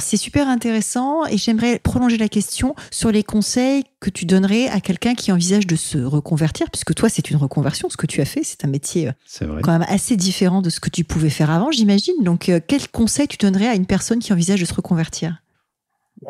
c'est 0.00 0.18
super 0.18 0.46
intéressant 0.46 1.24
et 1.24 1.38
j'aimerais 1.38 1.78
prolonger 1.78 2.18
la 2.18 2.28
question 2.28 2.74
sur 2.90 3.10
les 3.10 3.22
conseils 3.22 3.84
que 4.00 4.10
tu 4.10 4.26
donnerais 4.26 4.68
à 4.68 4.82
quelqu'un 4.82 5.14
qui 5.14 5.32
envisage 5.32 5.66
de 5.66 5.76
se 5.76 5.96
reconvertir, 5.96 6.70
puisque 6.70 6.94
toi 6.94 7.08
c'est 7.08 7.30
une 7.30 7.38
reconversion, 7.38 7.88
ce 7.88 7.96
que 7.96 8.04
tu 8.04 8.20
as 8.20 8.26
fait, 8.26 8.42
c'est 8.44 8.62
un 8.66 8.68
métier 8.68 9.08
euh, 9.08 9.60
quand 9.62 9.72
même 9.72 9.86
assez 9.88 10.14
différent 10.14 10.60
de 10.60 10.68
ce 10.68 10.78
que 10.78 10.90
tu 10.90 11.04
pouvais 11.04 11.30
faire 11.30 11.50
avant, 11.50 11.70
j'imagine. 11.70 12.22
Donc 12.22 12.50
euh, 12.50 12.60
quel 12.68 12.86
conseil 12.88 13.28
tu 13.28 13.38
donnerais 13.38 13.68
à 13.68 13.74
une 13.74 13.86
personne 13.86 14.18
qui 14.18 14.30
envisage 14.34 14.60
de 14.60 14.66
se 14.66 14.74
reconvertir? 14.74 15.42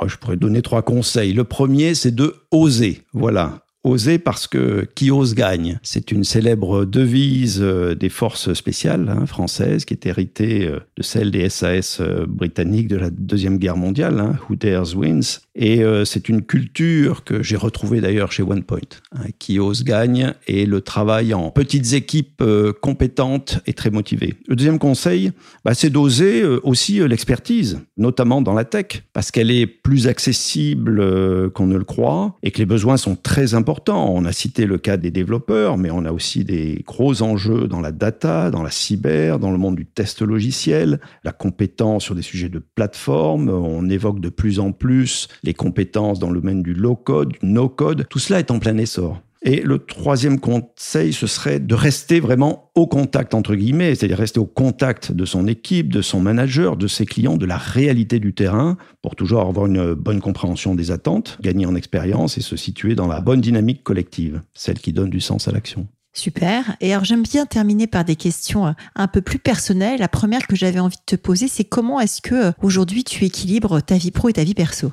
Je 0.07 0.15
pourrais 0.15 0.37
donner 0.37 0.63
trois 0.63 0.83
conseils. 0.83 1.33
Le 1.33 1.43
premier, 1.43 1.97
c'est 1.97 2.15
de 2.15 2.37
oser. 2.53 3.03
Voilà, 3.13 3.65
Oser 3.83 4.19
parce 4.19 4.47
que 4.47 4.87
qui 4.95 5.11
ose 5.11 5.35
gagne. 5.35 5.79
C'est 5.83 6.13
une 6.13 6.23
célèbre 6.23 6.85
devise 6.85 7.61
euh, 7.63 7.95
des 7.95 8.11
forces 8.11 8.53
spéciales 8.53 9.09
hein, 9.09 9.25
françaises 9.25 9.87
qui 9.87 9.95
est 9.95 10.05
héritée 10.05 10.67
euh, 10.67 10.81
de 10.99 11.03
celle 11.03 11.31
des 11.31 11.49
SAS 11.49 11.99
euh, 12.03 12.27
britanniques 12.29 12.89
de 12.89 12.97
la 12.97 13.09
Deuxième 13.09 13.57
Guerre 13.57 13.79
mondiale, 13.79 14.21
hein, 14.21 14.39
Who 14.49 14.57
Dares 14.57 14.95
Wins. 14.95 15.41
Et 15.55 15.83
c'est 16.07 16.31
une 16.31 16.43
culture 16.43 17.23
que 17.23 17.43
j'ai 17.43 17.57
retrouvée 17.57 18.01
d'ailleurs 18.01 18.33
chez 18.33 18.43
OnePoint. 18.43 18.79
Hein, 19.13 19.25
qui 19.39 19.59
ose 19.59 19.85
gagne 19.85 20.33
et 20.47 20.65
le 20.65 20.81
travail 20.81 21.35
en 21.35 21.51
petites 21.51 21.93
équipes 21.93 22.43
compétentes 22.81 23.59
et 23.67 23.75
très 23.75 23.91
motivées. 23.91 24.37
Le 24.49 24.57
deuxième 24.57 24.79
conseil, 24.79 25.33
bah, 25.65 25.75
c'est 25.75 25.91
d'oser 25.91 26.45
aussi 26.45 27.07
l'expertise, 27.07 27.81
notamment 27.99 28.41
dans 28.41 28.55
la 28.55 28.65
tech, 28.65 29.03
parce 29.13 29.31
qu'elle 29.31 29.51
est 29.51 29.67
plus 29.67 30.07
accessible 30.07 31.51
qu'on 31.51 31.67
ne 31.67 31.77
le 31.77 31.85
croit 31.85 32.39
et 32.43 32.53
que 32.53 32.59
les 32.59 32.67
besoins 32.67 32.97
sont 32.97 33.17
très 33.17 33.53
importants 33.53 33.70
on 33.89 34.25
a 34.25 34.33
cité 34.33 34.67
le 34.67 34.79
cas 34.79 34.97
des 34.97 35.11
développeurs, 35.11 35.77
mais 35.77 35.91
on 35.91 36.05
a 36.05 36.13
aussi 36.13 36.45
des 36.45 36.83
gros 36.87 37.23
enjeux 37.23 37.69
dans 37.69 37.81
la 37.81 37.93
data, 37.93 38.51
dans 38.51 38.63
la 38.63 38.71
cyber, 38.71 39.39
dans 39.39 39.51
le 39.51 39.59
monde 39.59 39.77
du 39.77 39.87
test 39.87 40.23
logiciel, 40.23 41.01
la 41.25 41.33
compétence 41.33 42.05
sur 42.05 42.15
des 42.15 42.23
sujets 42.23 42.49
de 42.49 42.59
plateforme. 42.59 43.49
On 43.49 43.89
évoque 43.89 44.21
de 44.21 44.29
plus 44.29 44.61
en 44.61 44.73
plus 44.73 45.29
les 45.43 45.55
compétences 45.55 46.19
dans 46.19 46.31
le 46.31 46.41
domaine 46.41 46.63
du 46.63 46.75
low-code, 46.75 47.31
du 47.31 47.39
no-code. 47.43 48.07
Tout 48.09 48.19
cela 48.19 48.39
est 48.39 48.51
en 48.51 48.59
plein 48.59 48.77
essor. 48.79 49.21
Et 49.43 49.63
le 49.63 49.79
troisième 49.79 50.39
conseil, 50.39 51.15
ce 51.15 51.27
serait 51.27 51.61
de 51.61 51.75
rester 51.75 52.21
vraiment 52.21 52.71
au 52.75 52.87
contact, 52.87 53.33
entre 53.33 53.55
guillemets, 53.55 53.95
c'est-à-dire 53.95 54.19
rester 54.19 54.39
au 54.39 54.45
contact 54.45 55.13
de 55.13 55.25
son 55.25 55.47
équipe, 55.47 55.91
de 55.91 56.03
son 56.03 56.21
manager, 56.21 56.77
de 56.77 56.87
ses 56.87 57.07
clients, 57.07 57.39
de 57.39 57.47
la 57.47 57.57
réalité 57.57 58.21
du 58.21 58.35
terrain, 58.35 58.77
pour 59.01 59.17
toujours 59.17 59.41
avoir 59.41 59.67
une 59.67 59.95
bonne 59.95 60.21
compréhension 60.21 60.75
des 60.75 60.91
attentes, 60.91 61.39
gagner 61.41 61.65
en 61.65 61.75
expérience 61.75 62.37
et 62.37 62.43
se 62.43 62.57
situer 62.57 62.95
dans 62.95 63.07
la 63.07 63.23
bonne 63.23 63.41
dynamique 63.41 63.83
collective, 63.83 64.43
celle 64.53 64.79
qui 64.79 64.93
donne 64.93 65.11
du 65.11 65.21
sens 65.21 65.49
à 65.49 65.53
l'action. 65.53 65.89
Super. 66.13 66.77
Et 66.81 66.93
alors 66.93 67.05
j'aime 67.05 67.23
bien 67.23 67.47
terminer 67.47 67.87
par 67.87 68.05
des 68.05 68.17
questions 68.17 68.67
euh, 68.67 68.73
un 68.97 69.07
peu 69.07 69.23
plus 69.23 69.39
personnelles. 69.39 70.01
La 70.01 70.09
première 70.09 70.47
que 70.47 70.57
j'avais 70.57 70.81
envie 70.81 70.97
de 70.97 71.17
te 71.17 71.17
poser, 71.17 71.47
c'est 71.47 71.65
comment 71.65 72.01
est-ce 72.01 72.21
que 72.21 72.35
euh, 72.35 72.53
aujourd'hui 72.63 73.05
tu 73.05 73.25
équilibres 73.25 73.81
ta 73.81 73.97
vie 73.97 74.11
pro 74.11 74.29
et 74.29 74.33
ta 74.33 74.43
vie 74.43 74.55
perso? 74.55 74.93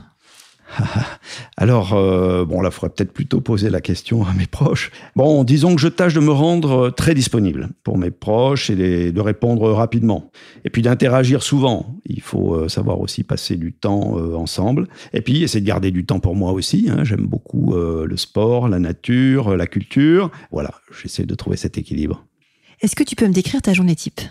Alors, 1.58 1.94
euh, 1.94 2.46
bon, 2.46 2.62
là, 2.62 2.70
il 2.70 2.74
faudrait 2.74 2.94
peut-être 2.96 3.14
plutôt 3.14 3.42
poser 3.42 3.70
la 3.70 3.82
question 3.82 4.26
à 4.26 4.34
mes 4.34 4.46
proches. 4.46 4.92
Bon, 5.16 5.44
disons 5.44 5.76
que 5.76 5.82
je 5.82 5.88
tâche 5.88 6.14
de 6.14 6.20
me 6.20 6.32
rendre 6.32 6.86
euh, 6.86 6.92
très 6.92 7.14
disponible 7.14 7.70
pour 7.84 7.98
mes 7.98 8.12
proches 8.12 8.70
et 8.70 9.12
de 9.12 9.22
répondre 9.22 9.72
rapidement. 9.72 10.32
Et 10.66 10.70
puis 10.70 10.82
d'interagir 10.82 11.44
souvent. 11.44 11.96
Il 12.06 12.22
faut 12.22 12.56
euh, 12.56 12.68
savoir 12.70 13.00
aussi 13.00 13.24
passer 13.24 13.56
du 13.56 13.74
temps 13.74 14.18
ensemble. 14.36 14.88
Et 15.14 15.22
puis, 15.22 15.44
essayer 15.44 15.62
de 15.62 15.68
garder 15.68 15.92
du 15.92 16.06
temps 16.06 16.20
pour 16.20 16.36
moi 16.36 16.52
aussi. 16.52 16.90
Hein. 16.90 17.04
J'aime 17.04 17.26
beaucoup 17.26 17.76
le 17.76 18.18
sport, 18.18 18.68
la 18.68 18.80
nature, 18.80 19.56
la 19.56 19.68
culture. 19.68 20.32
Voilà, 20.52 20.72
j'essaie 21.02 21.26
de 21.26 21.36
trouver 21.36 21.58
cet 21.58 21.78
équilibre. 21.78 22.26
Est-ce 22.82 22.96
que 22.96 23.04
tu 23.04 23.16
peux 23.16 23.28
me 23.28 23.34
décrire 23.34 23.62
ta 23.62 23.74
journée 23.74 23.96
type? 23.96 24.22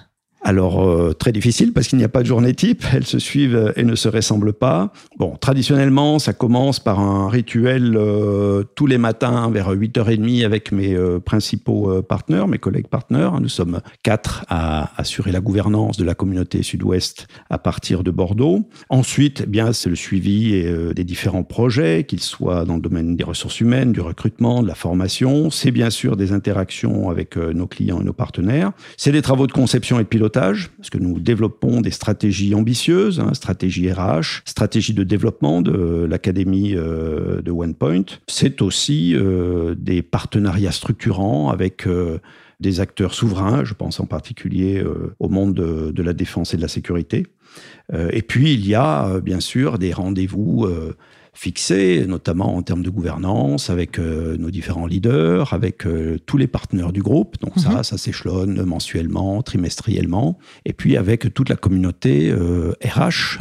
Alors, 0.46 0.88
euh, 0.88 1.12
très 1.12 1.32
difficile 1.32 1.72
parce 1.72 1.88
qu'il 1.88 1.98
n'y 1.98 2.04
a 2.04 2.08
pas 2.08 2.22
de 2.22 2.28
journée 2.28 2.54
type, 2.54 2.84
elles 2.94 3.04
se 3.04 3.18
suivent 3.18 3.72
et 3.74 3.82
ne 3.82 3.96
se 3.96 4.08
ressemblent 4.08 4.52
pas. 4.52 4.92
Bon, 5.18 5.34
traditionnellement, 5.34 6.20
ça 6.20 6.32
commence 6.32 6.78
par 6.78 7.00
un 7.00 7.28
rituel 7.28 7.96
euh, 7.96 8.62
tous 8.76 8.86
les 8.86 8.96
matins 8.96 9.50
vers 9.50 9.74
8h30 9.74 10.44
avec 10.44 10.70
mes 10.70 10.94
euh, 10.94 11.18
principaux 11.18 12.00
partenaires, 12.02 12.46
mes 12.46 12.58
collègues 12.58 12.86
partenaires. 12.86 13.40
Nous 13.40 13.48
sommes 13.48 13.80
quatre 14.04 14.44
à 14.48 14.92
assurer 14.96 15.32
la 15.32 15.40
gouvernance 15.40 15.96
de 15.96 16.04
la 16.04 16.14
communauté 16.14 16.62
sud-ouest 16.62 17.26
à 17.50 17.58
partir 17.58 18.04
de 18.04 18.12
Bordeaux. 18.12 18.68
Ensuite, 18.88 19.42
eh 19.44 19.46
bien, 19.48 19.72
c'est 19.72 19.90
le 19.90 19.96
suivi 19.96 20.62
des 20.94 21.04
différents 21.04 21.42
projets, 21.42 22.04
qu'ils 22.04 22.20
soient 22.20 22.64
dans 22.64 22.76
le 22.76 22.80
domaine 22.80 23.16
des 23.16 23.24
ressources 23.24 23.60
humaines, 23.60 23.90
du 23.90 24.00
recrutement, 24.00 24.62
de 24.62 24.68
la 24.68 24.76
formation. 24.76 25.50
C'est 25.50 25.72
bien 25.72 25.90
sûr 25.90 26.16
des 26.16 26.32
interactions 26.32 27.10
avec 27.10 27.36
nos 27.36 27.66
clients 27.66 28.00
et 28.00 28.04
nos 28.04 28.12
partenaires. 28.12 28.70
C'est 28.96 29.12
des 29.12 29.22
travaux 29.22 29.48
de 29.48 29.52
conception 29.52 29.98
et 29.98 30.04
de 30.04 30.08
pilotage 30.08 30.35
parce 30.36 30.90
que 30.90 30.98
nous 30.98 31.18
développons 31.18 31.80
des 31.80 31.90
stratégies 31.90 32.54
ambitieuses, 32.54 33.20
hein, 33.20 33.32
stratégie 33.34 33.90
RH, 33.90 34.42
stratégie 34.44 34.92
de 34.92 35.02
développement 35.02 35.62
de 35.62 36.06
l'académie 36.08 36.74
euh, 36.74 37.40
de 37.40 37.50
OnePoint. 37.50 38.04
C'est 38.28 38.60
aussi 38.60 39.14
euh, 39.14 39.74
des 39.76 40.02
partenariats 40.02 40.72
structurants 40.72 41.50
avec 41.50 41.86
euh, 41.86 42.18
des 42.60 42.80
acteurs 42.80 43.14
souverains, 43.14 43.64
je 43.64 43.74
pense 43.74 44.00
en 44.00 44.06
particulier 44.06 44.82
au 45.18 45.28
monde 45.28 45.52
de, 45.54 46.02
la 46.02 46.14
défense 46.14 46.54
et 46.54 46.56
de 46.56 46.62
la 46.62 46.68
sécurité. 46.68 47.26
et 47.92 48.22
puis 48.22 48.54
il 48.54 48.66
y 48.66 48.74
a 48.74 49.20
bien 49.20 49.40
sûr 49.40 49.78
des 49.78 49.92
rendez-vous 49.92 50.66
fixé, 51.36 52.06
notamment 52.08 52.56
en 52.56 52.62
termes 52.62 52.82
de 52.82 52.90
gouvernance, 52.90 53.68
avec 53.68 53.98
euh, 53.98 54.36
nos 54.38 54.50
différents 54.50 54.86
leaders, 54.86 55.52
avec 55.52 55.86
euh, 55.86 56.18
tous 56.24 56.38
les 56.38 56.46
partenaires 56.46 56.92
du 56.92 57.02
groupe. 57.02 57.38
Donc 57.40 57.52
ça, 57.58 57.70
mhm. 57.70 57.82
ça 57.84 57.98
s'échelonne 57.98 58.62
mensuellement, 58.64 59.42
trimestriellement. 59.42 60.38
Et 60.64 60.72
puis 60.72 60.96
avec 60.96 61.32
toute 61.34 61.50
la 61.50 61.56
communauté 61.56 62.32
RH, 62.32 62.36
euh, 62.38 62.72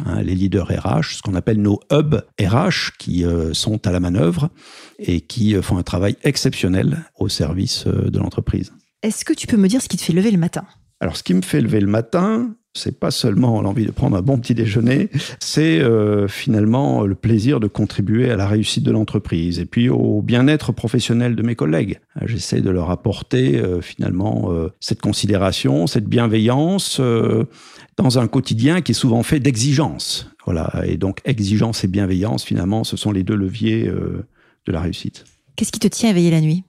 hein, 0.04 0.22
les 0.22 0.34
leaders 0.34 0.68
RH, 0.68 1.16
ce 1.16 1.22
qu'on 1.22 1.34
appelle 1.34 1.60
nos 1.60 1.80
hubs 1.90 2.20
RH, 2.40 2.96
qui 2.98 3.24
sont 3.52 3.86
à 3.86 3.92
la 3.92 4.00
manœuvre 4.00 4.50
et 4.98 5.20
qui 5.20 5.54
font 5.62 5.78
un 5.78 5.82
travail 5.82 6.16
exceptionnel 6.22 7.04
au 7.18 7.28
service 7.28 7.86
de 7.86 8.18
l'entreprise. 8.18 8.72
Est-ce 9.02 9.24
que 9.24 9.32
tu 9.32 9.46
peux 9.46 9.56
me 9.56 9.68
dire 9.68 9.80
ce 9.80 9.88
qui 9.88 9.96
te 9.96 10.02
fait 10.02 10.12
lever 10.12 10.30
le 10.30 10.38
matin? 10.38 10.64
Alors 11.00 11.16
ce 11.16 11.22
qui 11.22 11.34
me 11.34 11.42
fait 11.42 11.60
lever 11.60 11.80
le 11.80 11.86
matin, 11.86 12.54
c'est 12.76 12.98
pas 12.98 13.10
seulement 13.10 13.60
l'envie 13.62 13.86
de 13.86 13.90
prendre 13.90 14.16
un 14.16 14.22
bon 14.22 14.38
petit 14.38 14.54
déjeuner, 14.54 15.08
c'est 15.40 15.80
euh, 15.80 16.28
finalement 16.28 17.02
le 17.02 17.14
plaisir 17.14 17.60
de 17.60 17.66
contribuer 17.66 18.30
à 18.30 18.36
la 18.36 18.46
réussite 18.46 18.84
de 18.84 18.90
l'entreprise 18.90 19.58
et 19.58 19.66
puis 19.66 19.88
au 19.88 20.22
bien-être 20.22 20.72
professionnel 20.72 21.36
de 21.36 21.42
mes 21.42 21.54
collègues. 21.54 22.00
J'essaie 22.24 22.60
de 22.60 22.70
leur 22.70 22.90
apporter 22.90 23.58
euh, 23.58 23.80
finalement 23.80 24.52
euh, 24.52 24.68
cette 24.80 25.00
considération, 25.00 25.86
cette 25.86 26.06
bienveillance 26.06 27.00
dans 27.96 28.18
un 28.18 28.28
quotidien 28.28 28.82
qui 28.82 28.92
est 28.92 28.94
souvent 28.94 29.22
fait 29.22 29.40
d'exigence. 29.40 30.30
Voilà, 30.44 30.72
et 30.84 30.96
donc 30.96 31.20
exigence 31.24 31.82
et 31.84 31.88
bienveillance 31.88 32.44
finalement, 32.44 32.84
ce 32.84 32.96
sont 32.96 33.10
les 33.10 33.22
deux 33.22 33.34
leviers 33.34 33.86
de 33.86 34.72
la 34.72 34.80
réussite. 34.80 35.24
Qu'est-ce 35.56 35.72
qui 35.72 35.80
te 35.80 35.88
tient 35.88 36.10
éveillé 36.10 36.30
la 36.30 36.40
nuit? 36.40 36.64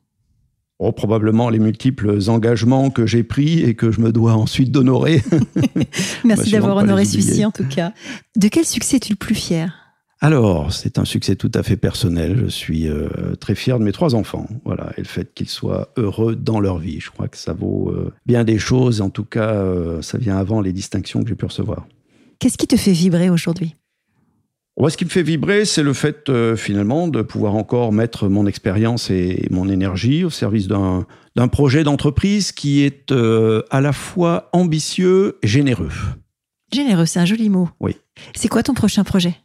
Oh, 0.80 0.92
probablement 0.92 1.50
les 1.50 1.58
multiples 1.58 2.20
engagements 2.28 2.92
que 2.92 3.08
j'ai 3.08 3.24
pris 3.24 3.64
et 3.64 3.74
que 3.74 3.92
je 3.92 4.00
me 4.00 4.12
dois 4.12 4.34
ensuite 4.34 4.72
d'honorer. 4.72 5.24
Merci 6.24 6.52
d'avoir 6.52 6.78
honoré 6.78 7.06
celui-ci 7.06 7.44
en 7.46 7.52
tout 7.52 7.68
cas. 7.68 7.94
De 8.36 8.48
quel 8.48 8.66
succès 8.66 8.98
es-tu 8.98 9.14
le 9.14 9.18
plus 9.18 9.36
fier? 9.36 9.74
Alors, 10.20 10.74
c'est 10.74 10.98
un 10.98 11.06
succès 11.06 11.36
tout 11.36 11.52
à 11.54 11.62
fait 11.62 11.78
personnel. 11.78 12.46
Je 12.46 12.48
suis 12.48 12.88
euh, 12.88 13.36
très 13.40 13.54
fier 13.54 13.78
de 13.78 13.84
mes 13.84 13.92
trois 13.92 14.16
enfants. 14.16 14.48
Voilà, 14.66 14.92
et 14.98 15.02
le 15.02 15.08
fait 15.08 15.32
qu'ils 15.34 15.50
soient 15.50 15.90
heureux 15.96 16.36
dans 16.36 16.60
leur 16.60 16.80
vie. 16.80 17.00
Je 17.00 17.12
crois 17.12 17.28
que 17.28 17.38
ça 17.38 17.54
vaut 17.54 17.92
euh, 17.92 18.12
bien 18.26 18.44
des 18.44 18.58
choses. 18.58 19.02
En 19.02 19.12
tout 19.12 19.26
cas, 19.26 19.54
euh, 19.54 20.02
ça 20.02 20.18
vient 20.18 20.38
avant 20.38 20.60
les 20.62 20.74
distinctions 20.74 21.22
que 21.22 21.30
j'ai 21.30 21.36
pu 21.36 21.46
recevoir. 21.46 21.86
Qu'est-ce 22.40 22.58
qui 22.58 22.68
te 22.68 22.78
fait 22.78 22.94
vibrer 22.94 23.30
aujourd'hui? 23.30 23.76
Ce 24.90 24.98
qui 24.98 25.06
me 25.06 25.10
fait 25.10 25.24
vibrer, 25.24 25.66
c'est 25.66 25.84
le 25.84 25.94
fait 25.94 26.32
finalement 26.56 27.08
de 27.08 27.22
pouvoir 27.22 27.56
encore 27.56 27.92
mettre 27.92 28.30
mon 28.30 28.46
expérience 28.46 29.10
et 29.10 29.48
mon 29.50 29.70
énergie 29.70 30.24
au 30.24 30.30
service 30.30 30.68
d'un 30.68 31.06
projet 31.52 31.84
d'entreprise 31.84 32.52
qui 32.52 32.84
est 32.84 33.12
à 33.12 33.82
la 33.82 33.92
fois 33.92 34.50
ambitieux 34.54 35.40
et 35.42 35.48
généreux. 35.48 35.92
Généreux, 36.72 37.06
c'est 37.06 37.20
un 37.20 37.26
joli 37.26 37.50
mot. 37.50 37.70
Oui. 37.80 37.96
C'est 38.36 38.50
quoi 38.50 38.62
ton 38.62 38.74
prochain 38.74 39.04
projet? 39.04 39.36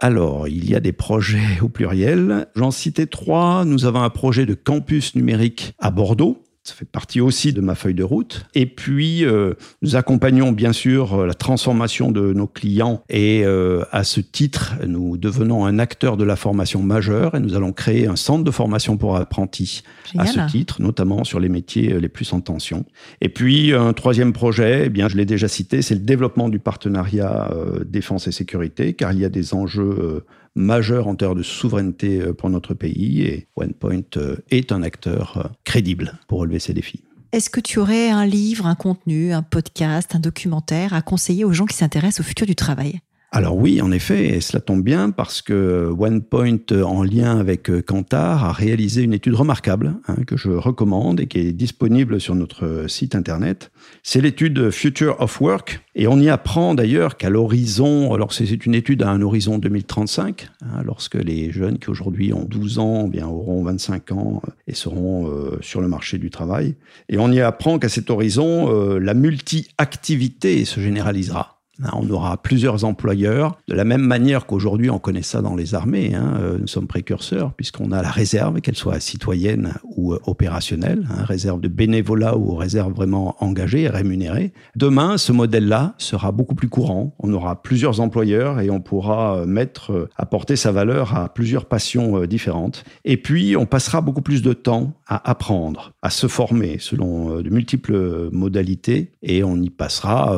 Alors, 0.00 0.48
il 0.48 0.68
y 0.68 0.74
a 0.74 0.80
des 0.80 0.92
projets 0.92 1.60
au 1.60 1.68
pluriel. 1.68 2.48
J'en 2.56 2.72
citais 2.72 3.06
trois. 3.06 3.64
Nous 3.64 3.84
avons 3.84 4.02
un 4.02 4.10
projet 4.10 4.46
de 4.46 4.54
campus 4.54 5.14
numérique 5.14 5.74
à 5.78 5.92
Bordeaux 5.92 6.41
ça 6.64 6.74
fait 6.74 6.88
partie 6.88 7.20
aussi 7.20 7.52
de 7.52 7.60
ma 7.60 7.74
feuille 7.74 7.94
de 7.94 8.04
route. 8.04 8.46
Et 8.54 8.66
puis, 8.66 9.24
euh, 9.24 9.54
nous 9.82 9.96
accompagnons 9.96 10.52
bien 10.52 10.72
sûr 10.72 11.14
euh, 11.14 11.26
la 11.26 11.34
transformation 11.34 12.12
de 12.12 12.32
nos 12.32 12.46
clients 12.46 13.02
et 13.08 13.42
euh, 13.44 13.84
à 13.90 14.04
ce 14.04 14.20
titre, 14.20 14.74
nous 14.86 15.16
devenons 15.16 15.66
un 15.66 15.80
acteur 15.80 16.16
de 16.16 16.22
la 16.22 16.36
formation 16.36 16.80
majeure 16.80 17.34
et 17.34 17.40
nous 17.40 17.56
allons 17.56 17.72
créer 17.72 18.06
un 18.06 18.14
centre 18.14 18.44
de 18.44 18.50
formation 18.52 18.96
pour 18.96 19.16
apprentis 19.16 19.82
à 20.16 20.26
ce 20.26 20.38
titre, 20.48 20.80
notamment 20.80 21.24
sur 21.24 21.40
les 21.40 21.48
métiers 21.48 21.98
les 21.98 22.08
plus 22.08 22.32
en 22.32 22.40
tension. 22.40 22.84
Et 23.20 23.28
puis, 23.28 23.72
un 23.72 23.92
troisième 23.92 24.32
projet, 24.32 24.84
eh 24.86 24.88
bien, 24.88 25.08
je 25.08 25.16
l'ai 25.16 25.24
déjà 25.24 25.48
cité, 25.48 25.82
c'est 25.82 25.94
le 25.94 26.00
développement 26.00 26.48
du 26.48 26.60
partenariat 26.60 27.50
défense 27.86 28.28
et 28.28 28.32
sécurité, 28.32 28.92
car 28.92 29.12
il 29.12 29.20
y 29.20 29.24
a 29.24 29.28
des 29.28 29.54
enjeux 29.54 30.22
majeur 30.54 31.06
en 31.06 31.14
termes 31.14 31.38
de 31.38 31.42
souveraineté 31.42 32.20
euh, 32.20 32.32
pour 32.32 32.50
notre 32.50 32.74
pays 32.74 33.22
et 33.22 33.48
OnePoint 33.56 34.02
euh, 34.16 34.36
est 34.50 34.72
un 34.72 34.82
acteur 34.82 35.38
euh, 35.38 35.48
crédible 35.64 36.18
pour 36.28 36.40
relever 36.40 36.58
ces 36.58 36.74
défis. 36.74 37.02
Est-ce 37.32 37.48
que 37.48 37.60
tu 37.60 37.78
aurais 37.78 38.10
un 38.10 38.26
livre, 38.26 38.66
un 38.66 38.74
contenu, 38.74 39.32
un 39.32 39.42
podcast, 39.42 40.14
un 40.14 40.20
documentaire 40.20 40.92
à 40.92 41.00
conseiller 41.00 41.44
aux 41.44 41.52
gens 41.52 41.64
qui 41.64 41.76
s'intéressent 41.76 42.20
au 42.20 42.28
futur 42.28 42.46
du 42.46 42.54
travail? 42.54 43.00
Alors 43.34 43.56
oui, 43.56 43.80
en 43.80 43.90
effet, 43.92 44.36
et 44.36 44.42
cela 44.42 44.60
tombe 44.60 44.82
bien 44.82 45.10
parce 45.10 45.40
que 45.40 45.90
OnePoint, 45.98 46.66
en 46.84 47.02
lien 47.02 47.40
avec 47.40 47.70
Kantar, 47.86 48.44
a 48.44 48.52
réalisé 48.52 49.00
une 49.00 49.14
étude 49.14 49.32
remarquable 49.32 49.94
hein, 50.06 50.16
que 50.26 50.36
je 50.36 50.50
recommande 50.50 51.18
et 51.18 51.26
qui 51.26 51.38
est 51.38 51.52
disponible 51.52 52.20
sur 52.20 52.34
notre 52.34 52.90
site 52.90 53.14
internet. 53.14 53.72
C'est 54.02 54.20
l'étude 54.20 54.70
Future 54.70 55.16
of 55.18 55.40
Work, 55.40 55.80
et 55.94 56.06
on 56.08 56.20
y 56.20 56.28
apprend 56.28 56.74
d'ailleurs 56.74 57.16
qu'à 57.16 57.30
l'horizon, 57.30 58.12
alors 58.12 58.34
c'est 58.34 58.44
une 58.66 58.74
étude 58.74 59.02
à 59.02 59.08
un 59.08 59.22
horizon 59.22 59.56
2035, 59.56 60.50
hein, 60.60 60.82
lorsque 60.84 61.14
les 61.14 61.50
jeunes 61.52 61.78
qui 61.78 61.88
aujourd'hui 61.88 62.34
ont 62.34 62.44
12 62.44 62.80
ans, 62.80 63.08
bien 63.08 63.26
auront 63.26 63.62
25 63.62 64.12
ans 64.12 64.42
et 64.66 64.74
seront 64.74 65.30
euh, 65.30 65.56
sur 65.62 65.80
le 65.80 65.88
marché 65.88 66.18
du 66.18 66.28
travail. 66.28 66.74
Et 67.08 67.16
on 67.16 67.32
y 67.32 67.40
apprend 67.40 67.78
qu'à 67.78 67.88
cet 67.88 68.10
horizon, 68.10 68.70
euh, 68.70 68.98
la 68.98 69.14
multi-activité 69.14 70.66
se 70.66 70.80
généralisera. 70.80 71.61
Hein, 71.84 71.90
on 71.94 72.08
aura 72.10 72.36
plusieurs 72.36 72.84
employeurs, 72.84 73.58
de 73.68 73.74
la 73.74 73.84
même 73.84 74.02
manière 74.02 74.46
qu'aujourd'hui 74.46 74.90
on 74.90 74.98
connaît 74.98 75.22
ça 75.22 75.42
dans 75.42 75.54
les 75.54 75.74
armées. 75.74 76.14
Hein, 76.14 76.34
euh, 76.40 76.58
nous 76.60 76.66
sommes 76.66 76.86
précurseurs 76.86 77.52
puisqu'on 77.54 77.92
a 77.92 78.02
la 78.02 78.10
réserve, 78.10 78.60
qu'elle 78.60 78.76
soit 78.76 79.00
citoyenne 79.00 79.74
ou 79.96 80.12
euh, 80.12 80.20
opérationnelle, 80.26 81.06
hein, 81.10 81.24
réserve 81.24 81.60
de 81.60 81.68
bénévolat 81.68 82.36
ou 82.36 82.54
réserve 82.54 82.92
vraiment 82.92 83.36
engagée 83.40 83.82
et 83.82 83.88
rémunérée. 83.88 84.52
Demain, 84.76 85.18
ce 85.18 85.32
modèle-là 85.32 85.94
sera 85.98 86.32
beaucoup 86.32 86.54
plus 86.54 86.68
courant. 86.68 87.14
On 87.18 87.32
aura 87.32 87.62
plusieurs 87.62 88.00
employeurs 88.00 88.60
et 88.60 88.70
on 88.70 88.80
pourra 88.80 89.38
euh, 89.38 89.46
mettre, 89.46 90.08
apporter 90.16 90.56
sa 90.56 90.72
valeur 90.72 91.16
à 91.16 91.32
plusieurs 91.32 91.66
passions 91.66 92.24
différentes. 92.24 92.84
Et 93.04 93.16
puis, 93.16 93.56
on 93.56 93.66
passera 93.66 94.00
beaucoup 94.00 94.22
plus 94.22 94.42
de 94.42 94.52
temps 94.52 94.94
à 95.06 95.30
apprendre, 95.30 95.92
à 96.02 96.10
se 96.10 96.26
former 96.26 96.76
selon 96.78 97.40
de 97.40 97.50
multiples 97.50 98.30
modalités 98.32 99.11
et 99.22 99.44
on 99.44 99.56
y 99.56 99.70
passera 99.70 100.36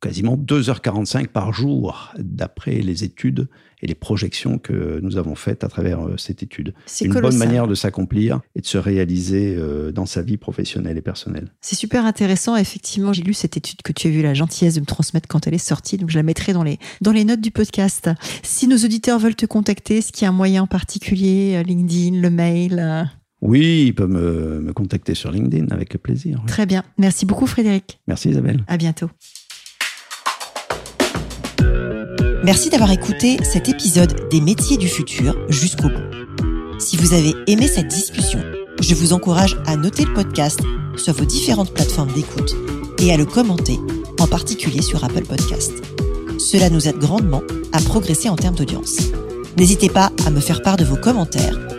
quasiment 0.00 0.36
deux 0.36 0.70
heures 0.70 0.82
45 0.82 1.28
par 1.28 1.52
jour, 1.52 2.12
d'après 2.18 2.80
les 2.80 3.04
études 3.04 3.48
et 3.84 3.86
les 3.86 3.94
projections 3.94 4.58
que 4.58 4.98
nous 5.02 5.18
avons 5.18 5.34
faites 5.34 5.62
à 5.62 5.68
travers 5.68 6.06
euh, 6.06 6.16
cette 6.16 6.42
étude. 6.42 6.74
C'est 6.86 7.04
une 7.04 7.20
bonne 7.20 7.36
manière 7.36 7.68
de 7.68 7.74
s'accomplir 7.74 8.40
et 8.56 8.62
de 8.62 8.66
se 8.66 8.78
réaliser 8.78 9.54
euh, 9.56 9.92
dans 9.92 10.06
sa 10.06 10.22
vie 10.22 10.38
professionnelle 10.38 10.96
et 10.96 11.02
personnelle. 11.02 11.52
C'est 11.60 11.76
super 11.76 12.06
intéressant. 12.06 12.56
Effectivement, 12.56 13.12
j'ai 13.12 13.22
lu 13.22 13.34
cette 13.34 13.58
étude 13.58 13.82
que 13.82 13.92
tu 13.92 14.08
as 14.08 14.10
eu 14.10 14.22
la 14.22 14.32
gentillesse 14.32 14.74
de 14.74 14.80
me 14.80 14.86
transmettre 14.86 15.28
quand 15.28 15.46
elle 15.46 15.54
est 15.54 15.58
sortie, 15.58 15.98
donc 15.98 16.10
je 16.10 16.16
la 16.16 16.22
mettrai 16.22 16.54
dans 16.54 16.62
les, 16.62 16.78
dans 17.02 17.12
les 17.12 17.24
notes 17.24 17.42
du 17.42 17.50
podcast. 17.50 18.08
Si 18.42 18.66
nos 18.68 18.78
auditeurs 18.78 19.18
veulent 19.18 19.36
te 19.36 19.46
contacter, 19.46 19.98
est-ce 19.98 20.12
qu'il 20.12 20.22
y 20.22 20.26
a 20.26 20.30
un 20.30 20.32
moyen 20.32 20.62
en 20.62 20.66
particulier, 20.66 21.56
euh, 21.56 21.62
LinkedIn, 21.62 22.20
le 22.20 22.30
mail 22.30 23.10
oui, 23.44 23.84
ils 23.86 23.94
peuvent 23.94 24.08
me, 24.08 24.60
me, 24.60 24.72
contacter 24.72 25.14
sur 25.14 25.30
LinkedIn 25.30 25.68
avec 25.70 25.96
plaisir. 26.02 26.42
Très 26.46 26.64
bien. 26.64 26.82
Merci 26.98 27.26
beaucoup, 27.26 27.46
Frédéric. 27.46 28.00
Merci, 28.08 28.30
Isabelle. 28.30 28.64
À 28.66 28.78
bientôt. 28.78 29.10
Merci 32.42 32.70
d'avoir 32.70 32.90
écouté 32.90 33.36
cet 33.42 33.68
épisode 33.68 34.28
des 34.30 34.40
métiers 34.40 34.76
du 34.76 34.88
futur 34.88 35.36
jusqu'au 35.50 35.88
bout. 35.88 36.78
Si 36.78 36.96
vous 36.96 37.12
avez 37.12 37.34
aimé 37.46 37.66
cette 37.68 37.88
discussion, 37.88 38.40
je 38.80 38.94
vous 38.94 39.12
encourage 39.12 39.56
à 39.66 39.76
noter 39.76 40.04
le 40.04 40.12
podcast 40.12 40.60
sur 40.96 41.12
vos 41.12 41.24
différentes 41.24 41.72
plateformes 41.72 42.12
d'écoute 42.12 42.54
et 42.98 43.12
à 43.12 43.16
le 43.16 43.24
commenter, 43.24 43.78
en 44.20 44.26
particulier 44.26 44.82
sur 44.82 45.04
Apple 45.04 45.24
Podcast. 45.24 45.72
Cela 46.38 46.70
nous 46.70 46.88
aide 46.88 46.98
grandement 46.98 47.42
à 47.72 47.80
progresser 47.80 48.28
en 48.28 48.36
termes 48.36 48.56
d'audience. 48.56 48.98
N'hésitez 49.56 49.88
pas 49.88 50.10
à 50.26 50.30
me 50.30 50.40
faire 50.40 50.62
part 50.62 50.76
de 50.76 50.84
vos 50.84 50.96
commentaires 50.96 51.73